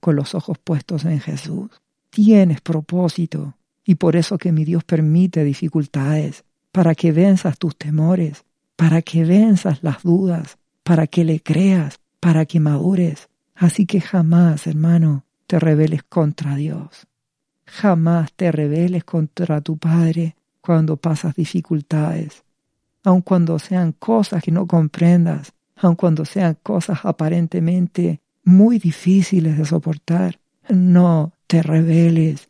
con 0.00 0.16
los 0.16 0.34
ojos 0.34 0.58
puestos 0.58 1.06
en 1.06 1.18
Jesús. 1.18 1.81
Tienes 2.14 2.60
propósito 2.60 3.56
y 3.86 3.94
por 3.94 4.16
eso 4.16 4.36
que 4.36 4.52
mi 4.52 4.66
Dios 4.66 4.84
permite 4.84 5.44
dificultades, 5.44 6.44
para 6.70 6.94
que 6.94 7.10
venzas 7.10 7.58
tus 7.58 7.74
temores, 7.74 8.44
para 8.76 9.00
que 9.00 9.24
venzas 9.24 9.82
las 9.82 10.02
dudas, 10.02 10.58
para 10.82 11.06
que 11.06 11.24
le 11.24 11.40
creas, 11.40 12.00
para 12.20 12.44
que 12.44 12.60
madures. 12.60 13.30
Así 13.54 13.86
que 13.86 14.02
jamás, 14.02 14.66
hermano, 14.66 15.24
te 15.46 15.58
rebeles 15.58 16.02
contra 16.02 16.54
Dios. 16.54 17.06
Jamás 17.64 18.30
te 18.34 18.52
rebeles 18.52 19.04
contra 19.04 19.62
tu 19.62 19.78
Padre 19.78 20.36
cuando 20.60 20.98
pasas 20.98 21.34
dificultades, 21.34 22.44
aun 23.04 23.22
cuando 23.22 23.58
sean 23.58 23.92
cosas 23.92 24.42
que 24.42 24.52
no 24.52 24.66
comprendas, 24.66 25.54
aun 25.76 25.96
cuando 25.96 26.26
sean 26.26 26.58
cosas 26.62 27.00
aparentemente 27.04 28.20
muy 28.44 28.78
difíciles 28.78 29.56
de 29.56 29.64
soportar. 29.64 30.41
No 30.68 31.32
te 31.46 31.62
rebeles 31.62 32.48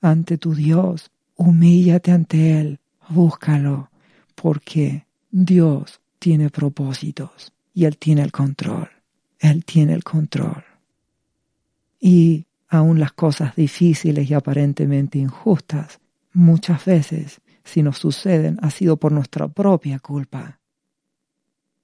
ante 0.00 0.38
tu 0.38 0.54
Dios, 0.54 1.10
humíllate 1.36 2.10
ante 2.10 2.58
Él, 2.60 2.80
búscalo, 3.08 3.90
porque 4.34 5.06
Dios 5.30 6.00
tiene 6.18 6.50
propósitos 6.50 7.52
y 7.74 7.84
Él 7.84 7.98
tiene 7.98 8.22
el 8.22 8.32
control. 8.32 8.88
Él 9.38 9.64
tiene 9.64 9.94
el 9.94 10.04
control. 10.04 10.64
Y 11.98 12.46
aun 12.68 13.00
las 13.00 13.12
cosas 13.12 13.56
difíciles 13.56 14.30
y 14.30 14.34
aparentemente 14.34 15.18
injustas, 15.18 16.00
muchas 16.32 16.84
veces, 16.84 17.40
si 17.64 17.82
nos 17.82 17.98
suceden, 17.98 18.58
ha 18.62 18.70
sido 18.70 18.96
por 18.96 19.12
nuestra 19.12 19.48
propia 19.48 19.98
culpa. 19.98 20.60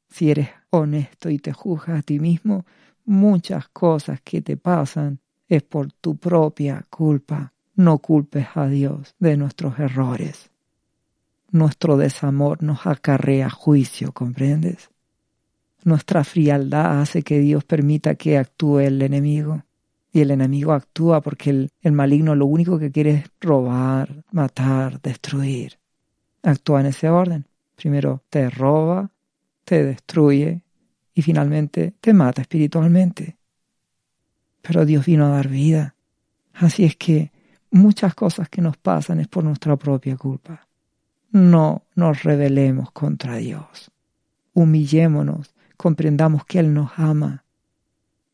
Si 0.09 0.31
eres 0.31 0.49
honesto 0.71 1.29
y 1.29 1.39
te 1.39 1.53
juzgas 1.53 1.99
a 1.99 2.03
ti 2.03 2.19
mismo, 2.19 2.65
muchas 3.05 3.69
cosas 3.69 4.21
que 4.23 4.41
te 4.41 4.57
pasan 4.57 5.21
es 5.49 5.63
por 5.63 5.93
tu 5.93 6.17
propia 6.17 6.85
culpa. 6.91 7.53
No 7.75 7.99
culpes 7.99 8.47
a 8.55 8.67
Dios 8.67 9.15
de 9.19 9.37
nuestros 9.37 9.79
errores. 9.79 10.51
Nuestro 11.51 11.97
desamor 11.97 12.63
nos 12.63 12.87
acarrea 12.87 13.51
juicio, 13.51 14.13
¿comprendes? 14.13 14.91
Nuestra 15.85 16.25
frialdad 16.25 17.01
hace 17.01 17.23
que 17.23 17.39
Dios 17.39 17.65
permita 17.65 18.15
que 18.15 18.39
actúe 18.39 18.81
el 18.81 19.03
enemigo. 19.03 19.63
Y 20.11 20.21
el 20.21 20.31
enemigo 20.31 20.73
actúa 20.73 21.21
porque 21.21 21.51
el, 21.51 21.71
el 21.83 21.93
maligno 21.93 22.35
lo 22.35 22.47
único 22.47 22.79
que 22.79 22.91
quiere 22.91 23.11
es 23.11 23.31
robar, 23.41 24.25
matar, 24.33 25.01
destruir. 25.03 25.79
Actúa 26.43 26.81
en 26.81 26.87
ese 26.87 27.11
orden. 27.11 27.47
Primero 27.77 28.23
te 28.31 28.49
roba, 28.49 29.11
te 29.65 29.85
destruye 29.85 30.63
y 31.13 31.23
finalmente 31.23 31.95
te 32.01 32.15
mata 32.15 32.43
espiritualmente. 32.43 33.36
Pero 34.67 34.85
Dios 34.85 35.07
vino 35.07 35.27
a 35.27 35.31
dar 35.31 35.49
vida. 35.49 35.95
Así 36.55 36.85
es 36.85 36.97
que 36.97 37.31
muchas 37.71 38.15
cosas 38.15 38.49
que 38.49 38.63
nos 38.63 38.77
pasan 38.77 39.21
es 39.21 39.29
por 39.29 39.45
nuestra 39.45 39.77
propia 39.77 40.17
culpa. 40.17 40.67
No 41.31 41.83
nos 41.95 42.23
rebelemos 42.23 42.91
contra 42.91 43.37
Dios. 43.37 43.91
Humillémonos, 44.55 45.55
comprendamos 45.77 46.45
que 46.47 46.59
Él 46.59 46.73
nos 46.73 46.91
ama. 46.97 47.45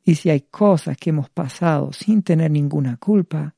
Y 0.04 0.14
si 0.14 0.30
hay 0.30 0.42
cosas 0.42 0.96
que 0.96 1.10
hemos 1.10 1.28
pasado 1.28 1.92
sin 1.92 2.22
tener 2.22 2.50
ninguna 2.50 2.96
culpa, 2.96 3.54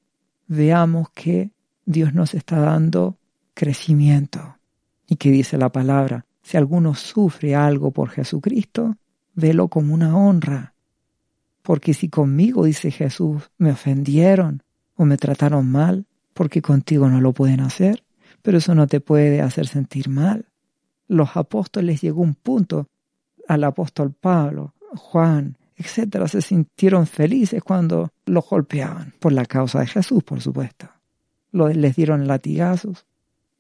veamos 0.47 1.11
que 1.11 1.51
Dios 1.85 2.13
nos 2.13 2.35
está 2.35 2.59
dando 2.59 3.19
crecimiento. 3.55 4.57
Y 5.07 5.17
que 5.17 5.31
dice 5.31 5.59
la 5.59 5.71
palabra, 5.71 6.25
si 6.43 6.57
alguno 6.57 6.95
sufre 6.95 7.55
algo 7.55 7.91
por 7.91 8.11
Jesucristo, 8.11 8.97
velo 9.35 9.69
como 9.69 9.95
una 9.95 10.17
honra. 10.17 10.74
Porque 11.65 11.95
si 11.95 12.11
conmigo, 12.11 12.67
dice 12.67 12.91
Jesús, 12.91 13.51
me 13.57 13.71
ofendieron 13.71 14.63
o 14.97 15.07
me 15.07 15.17
trataron 15.17 15.67
mal, 15.67 16.05
porque 16.35 16.61
contigo 16.61 17.09
no 17.09 17.23
lo 17.23 17.33
pueden 17.33 17.61
hacer, 17.61 18.05
pero 18.43 18.59
eso 18.59 18.75
no 18.75 18.87
te 18.87 19.01
puede 19.01 19.41
hacer 19.41 19.67
sentir 19.67 20.11
mal. 20.11 20.45
Los 21.09 21.39
apóstoles 21.39 22.03
llegó 22.03 22.21
un 22.21 22.35
punto 22.35 22.91
al 23.49 23.65
apóstol 23.65 24.13
Pablo, 24.13 24.75
Juan, 24.95 25.57
etcétera, 25.75 26.29
se 26.29 26.43
sintieron 26.43 27.07
felices 27.07 27.63
cuando 27.63 28.13
los 28.27 28.47
golpeaban, 28.47 29.15
por 29.19 29.33
la 29.33 29.47
causa 29.47 29.81
de 29.81 29.87
Jesús, 29.87 30.23
por 30.23 30.43
supuesto. 30.43 30.91
les 31.51 31.97
dieron 31.97 32.27
latigazos, 32.27 33.07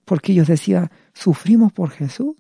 porque 0.05 0.33
ellos 0.33 0.49
decían, 0.49 0.91
sufrimos 1.15 1.73
por 1.73 1.89
Jesús. 1.89 2.37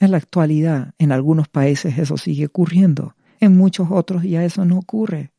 En 0.00 0.10
la 0.10 0.16
actualidad, 0.16 0.94
en 0.98 1.12
algunos 1.12 1.46
países 1.46 1.96
eso 1.98 2.16
sigue 2.16 2.46
ocurriendo, 2.46 3.14
en 3.42 3.56
muchos 3.56 3.88
otros 3.90 4.22
ya 4.22 4.44
eso 4.44 4.64
no 4.64 4.78
ocurre. 4.78 5.32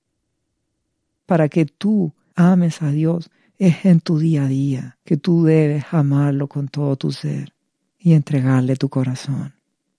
Para 1.26 1.48
que 1.48 1.66
tú 1.66 2.14
ames 2.36 2.82
a 2.82 2.92
Dios 2.92 3.32
es 3.58 3.86
en 3.86 4.02
tu 4.02 4.20
día 4.20 4.44
a 4.44 4.48
día, 4.48 4.98
que 5.06 5.16
tú 5.16 5.46
debes 5.46 5.86
amarlo 5.92 6.50
con 6.50 6.68
todo 6.68 6.98
tu 6.98 7.14
ser 7.14 7.54
y 7.98 8.12
entregarle 8.12 8.76
tu 8.76 8.90
corazón. 8.90 9.54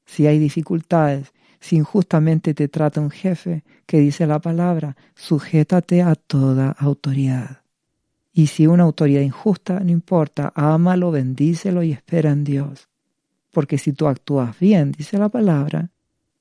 Si 0.05 0.27
hay 0.27 0.39
dificultades, 0.39 1.33
si 1.61 1.77
injustamente 1.77 2.53
te 2.53 2.69
trata 2.69 3.01
un 3.01 3.11
jefe, 3.11 3.65
que 3.87 4.01
dice 4.01 4.27
la 4.27 4.39
palabra, 4.39 4.99
sujétate 5.15 6.03
a 6.03 6.15
toda 6.15 6.73
autoridad. 6.73 7.63
Y 8.35 8.49
si 8.49 8.67
una 8.67 8.83
autoridad 8.83 9.23
injusta, 9.23 9.81
no 9.81 9.91
importa, 9.91 10.53
ámalo, 10.55 11.11
bendícelo 11.11 11.83
y 11.83 11.93
espera 11.93 12.33
en 12.33 12.45
Dios. 12.45 12.91
Porque 13.51 13.79
si 13.79 13.95
tú 13.95 14.09
actúas 14.09 14.59
bien, 14.59 14.93
dice 14.93 15.17
la 15.17 15.31
palabra, 15.31 15.89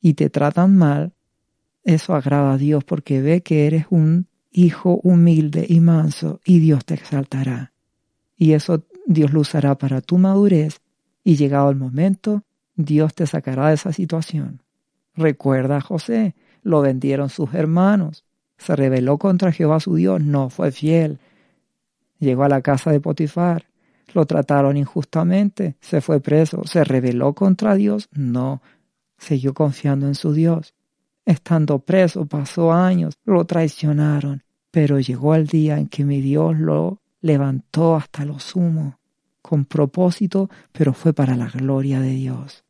y 0.02 0.16
te 0.16 0.30
tratan 0.30 0.76
mal, 0.76 1.14
eso 1.84 2.16
agrada 2.16 2.54
a 2.54 2.58
Dios 2.58 2.84
porque 2.84 3.22
ve 3.22 3.42
que 3.42 3.68
eres 3.68 3.86
un 3.90 4.28
hijo 4.52 5.00
humilde 5.04 5.66
y 5.68 5.80
manso 5.80 6.40
y 6.46 6.60
Dios 6.60 6.86
te 6.86 6.94
exaltará. 6.94 7.74
Y 8.38 8.54
eso 8.54 8.84
Dios 9.06 9.34
lo 9.34 9.42
usará 9.42 9.78
para 9.78 10.02
tu 10.02 10.18
madurez 10.18 10.80
y 11.24 11.36
llegado 11.36 11.70
el 11.70 11.76
momento, 11.76 12.44
Dios 12.76 13.14
te 13.14 13.28
sacará 13.28 13.70
de 13.70 13.76
esa 13.76 13.94
situación. 13.94 14.62
Recuerda 15.16 15.78
a 15.78 15.82
José, 15.82 16.36
lo 16.64 16.82
vendieron 16.82 17.30
sus 17.30 17.54
hermanos, 17.54 18.26
se 18.58 18.76
rebeló 18.76 19.18
contra 19.18 19.52
Jehová 19.52 19.80
su 19.80 19.96
Dios, 19.96 20.22
no 20.22 20.50
fue 20.50 20.72
fiel. 20.72 21.20
Llegó 22.20 22.44
a 22.44 22.50
la 22.50 22.62
casa 22.62 22.92
de 22.92 23.00
Potifar, 23.00 23.68
lo 24.14 24.26
trataron 24.26 24.78
injustamente, 24.78 25.76
se 25.82 26.02
fue 26.02 26.20
preso, 26.20 26.64
se 26.66 26.84
rebeló 26.84 27.34
contra 27.34 27.76
Dios, 27.76 28.10
no, 28.12 28.62
siguió 29.18 29.54
confiando 29.54 30.08
en 30.08 30.16
su 30.16 30.34
Dios. 30.34 30.74
Estando 31.26 31.80
preso, 31.80 32.26
pasó 32.26 32.74
años, 32.74 33.16
lo 33.24 33.46
traicionaron, 33.46 34.44
pero 34.72 35.00
llegó 35.00 35.36
el 35.36 35.48
día 35.48 35.78
en 35.78 35.88
que 35.88 36.04
mi 36.04 36.20
Dios 36.20 36.58
lo 36.58 37.02
levantó 37.22 37.96
hasta 37.96 38.26
lo 38.26 38.40
sumo, 38.40 39.00
con 39.42 39.66
propósito, 39.66 40.50
pero 40.72 40.94
fue 40.94 41.14
para 41.14 41.36
la 41.36 41.48
gloria 41.48 42.02
de 42.02 42.12
Dios. 42.12 42.64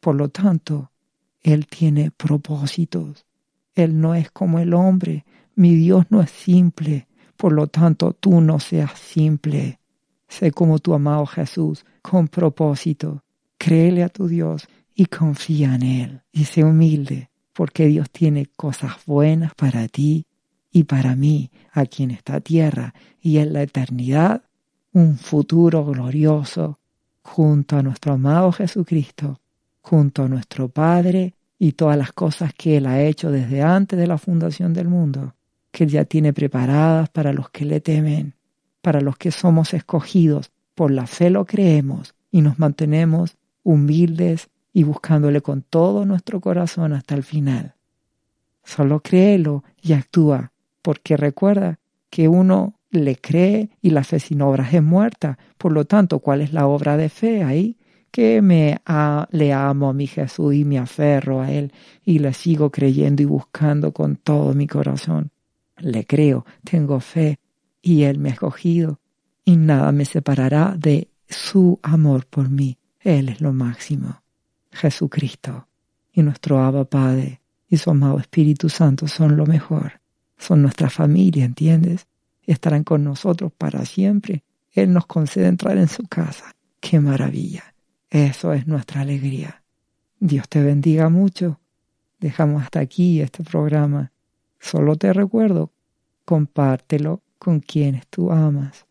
Por 0.00 0.16
lo 0.16 0.28
tanto, 0.28 0.90
Él 1.40 1.66
tiene 1.66 2.10
propósitos. 2.10 3.24
Él 3.74 4.00
no 4.00 4.14
es 4.14 4.30
como 4.30 4.58
el 4.58 4.74
hombre. 4.74 5.24
Mi 5.54 5.74
Dios 5.74 6.06
no 6.10 6.20
es 6.20 6.30
simple. 6.30 7.06
Por 7.36 7.52
lo 7.52 7.66
tanto, 7.68 8.12
tú 8.12 8.40
no 8.40 8.60
seas 8.60 8.98
simple. 8.98 9.80
Sé 10.28 10.50
como 10.52 10.78
tu 10.78 10.92
amado 10.92 11.24
Jesús, 11.26 11.84
con 12.02 12.28
propósito. 12.28 13.22
Créele 13.58 14.02
a 14.02 14.08
tu 14.08 14.28
Dios 14.28 14.68
y 14.94 15.06
confía 15.06 15.74
en 15.74 15.82
Él. 15.82 16.22
Y 16.32 16.44
sé 16.44 16.64
humilde, 16.64 17.30
porque 17.52 17.86
Dios 17.86 18.10
tiene 18.10 18.46
cosas 18.46 18.96
buenas 19.06 19.54
para 19.54 19.88
ti 19.88 20.26
y 20.70 20.84
para 20.84 21.14
mí 21.14 21.50
aquí 21.72 22.02
en 22.02 22.12
esta 22.12 22.40
tierra 22.40 22.94
y 23.20 23.38
en 23.38 23.52
la 23.52 23.62
eternidad, 23.62 24.42
un 24.92 25.18
futuro 25.18 25.84
glorioso 25.84 26.78
junto 27.22 27.76
a 27.76 27.82
nuestro 27.82 28.14
amado 28.14 28.52
Jesucristo, 28.52 29.40
junto 29.80 30.24
a 30.24 30.28
nuestro 30.28 30.68
Padre 30.68 31.34
y 31.58 31.72
todas 31.72 31.96
las 31.96 32.12
cosas 32.12 32.52
que 32.54 32.78
Él 32.78 32.86
ha 32.86 33.02
hecho 33.02 33.30
desde 33.30 33.62
antes 33.62 33.98
de 33.98 34.06
la 34.06 34.18
fundación 34.18 34.72
del 34.72 34.88
mundo, 34.88 35.34
que 35.70 35.84
Él 35.84 35.90
ya 35.90 36.04
tiene 36.04 36.32
preparadas 36.32 37.08
para 37.10 37.32
los 37.32 37.50
que 37.50 37.64
le 37.64 37.80
temen, 37.80 38.34
para 38.80 39.00
los 39.00 39.16
que 39.16 39.30
somos 39.30 39.74
escogidos, 39.74 40.50
por 40.74 40.90
la 40.90 41.06
fe 41.06 41.30
lo 41.30 41.44
creemos 41.44 42.14
y 42.30 42.40
nos 42.40 42.58
mantenemos 42.58 43.36
humildes 43.62 44.48
y 44.72 44.84
buscándole 44.84 45.40
con 45.40 45.62
todo 45.62 46.04
nuestro 46.04 46.40
corazón 46.40 46.92
hasta 46.92 47.14
el 47.14 47.22
final. 47.22 47.74
Solo 48.64 49.00
créelo 49.00 49.64
y 49.80 49.92
actúa, 49.92 50.52
porque 50.82 51.16
recuerda 51.16 51.78
que 52.10 52.28
uno 52.28 52.74
le 52.90 53.16
cree 53.16 53.70
y 53.80 53.90
la 53.90 54.04
fe 54.04 54.20
sin 54.20 54.42
obras 54.42 54.72
es 54.72 54.82
muerta. 54.82 55.38
Por 55.58 55.72
lo 55.72 55.84
tanto, 55.84 56.20
¿cuál 56.20 56.42
es 56.42 56.52
la 56.52 56.66
obra 56.66 56.96
de 56.96 57.08
fe 57.08 57.42
ahí? 57.42 57.76
Que 58.10 58.42
me 58.42 58.78
le 59.30 59.52
amo 59.52 59.88
a 59.88 59.92
mi 59.94 60.06
Jesús 60.06 60.54
y 60.54 60.64
me 60.64 60.78
aferro 60.78 61.40
a 61.40 61.50
Él 61.50 61.72
y 62.04 62.18
le 62.18 62.34
sigo 62.34 62.70
creyendo 62.70 63.22
y 63.22 63.26
buscando 63.26 63.92
con 63.92 64.16
todo 64.16 64.52
mi 64.54 64.66
corazón. 64.66 65.30
Le 65.78 66.04
creo, 66.06 66.44
tengo 66.62 67.00
fe 67.00 67.38
y 67.80 68.02
Él 68.02 68.18
me 68.18 68.28
ha 68.28 68.32
escogido 68.32 69.00
y 69.44 69.56
nada 69.56 69.90
me 69.92 70.04
separará 70.04 70.74
de 70.78 71.08
su 71.28 71.80
amor 71.82 72.26
por 72.26 72.50
mí. 72.50 72.76
Él 73.00 73.30
es 73.30 73.40
lo 73.40 73.52
máximo. 73.52 74.21
Jesucristo 74.72 75.68
y 76.12 76.22
nuestro 76.22 76.60
Abba 76.60 76.84
Padre 76.84 77.40
y 77.68 77.76
su 77.76 77.90
amado 77.90 78.18
Espíritu 78.18 78.68
Santo 78.68 79.06
son 79.06 79.36
lo 79.36 79.46
mejor. 79.46 80.00
Son 80.36 80.60
nuestra 80.60 80.90
familia, 80.90 81.44
¿entiendes? 81.44 82.06
estarán 82.46 82.84
con 82.84 83.04
nosotros 83.04 83.52
para 83.52 83.84
siempre. 83.84 84.42
Él 84.72 84.92
nos 84.92 85.06
concede 85.06 85.46
entrar 85.46 85.78
en 85.78 85.88
su 85.88 86.04
casa. 86.04 86.54
¡Qué 86.80 87.00
maravilla! 87.00 87.74
Eso 88.10 88.52
es 88.52 88.66
nuestra 88.66 89.02
alegría. 89.02 89.62
Dios 90.18 90.48
te 90.48 90.62
bendiga 90.62 91.08
mucho. 91.08 91.60
Dejamos 92.18 92.62
hasta 92.62 92.80
aquí 92.80 93.20
este 93.20 93.42
programa. 93.44 94.12
Solo 94.60 94.96
te 94.96 95.12
recuerdo, 95.12 95.72
compártelo 96.24 97.22
con 97.38 97.60
quienes 97.60 98.06
tú 98.06 98.30
amas, 98.30 98.86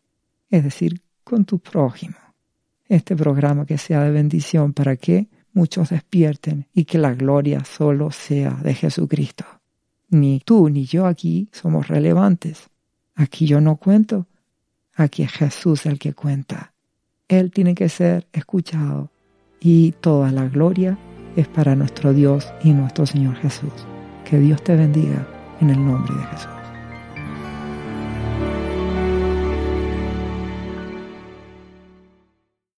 es 0.50 0.64
decir, 0.64 1.00
con 1.24 1.44
tu 1.46 1.58
prójimo. 1.58 2.16
Este 2.88 3.16
programa 3.16 3.64
que 3.64 3.78
sea 3.78 4.02
de 4.02 4.10
bendición 4.10 4.74
para 4.74 4.96
que 4.96 5.28
muchos 5.52 5.90
despierten 5.90 6.66
y 6.72 6.84
que 6.84 6.98
la 6.98 7.14
gloria 7.14 7.64
solo 7.64 8.10
sea 8.10 8.50
de 8.62 8.74
Jesucristo. 8.74 9.44
Ni 10.08 10.40
tú 10.40 10.68
ni 10.68 10.84
yo 10.84 11.06
aquí 11.06 11.48
somos 11.52 11.88
relevantes. 11.88 12.68
Aquí 13.14 13.46
yo 13.46 13.60
no 13.60 13.76
cuento, 13.76 14.26
aquí 14.94 15.22
es 15.22 15.32
Jesús 15.32 15.86
el 15.86 15.98
que 15.98 16.14
cuenta. 16.14 16.72
Él 17.28 17.50
tiene 17.50 17.74
que 17.74 17.88
ser 17.88 18.26
escuchado 18.32 19.10
y 19.60 19.92
toda 19.92 20.32
la 20.32 20.48
gloria 20.48 20.98
es 21.36 21.48
para 21.48 21.74
nuestro 21.74 22.12
Dios 22.12 22.52
y 22.62 22.72
nuestro 22.72 23.06
Señor 23.06 23.36
Jesús. 23.36 23.72
Que 24.24 24.38
Dios 24.38 24.62
te 24.62 24.76
bendiga 24.76 25.26
en 25.60 25.70
el 25.70 25.84
nombre 25.84 26.14
de 26.14 26.24
Jesús. 26.24 26.61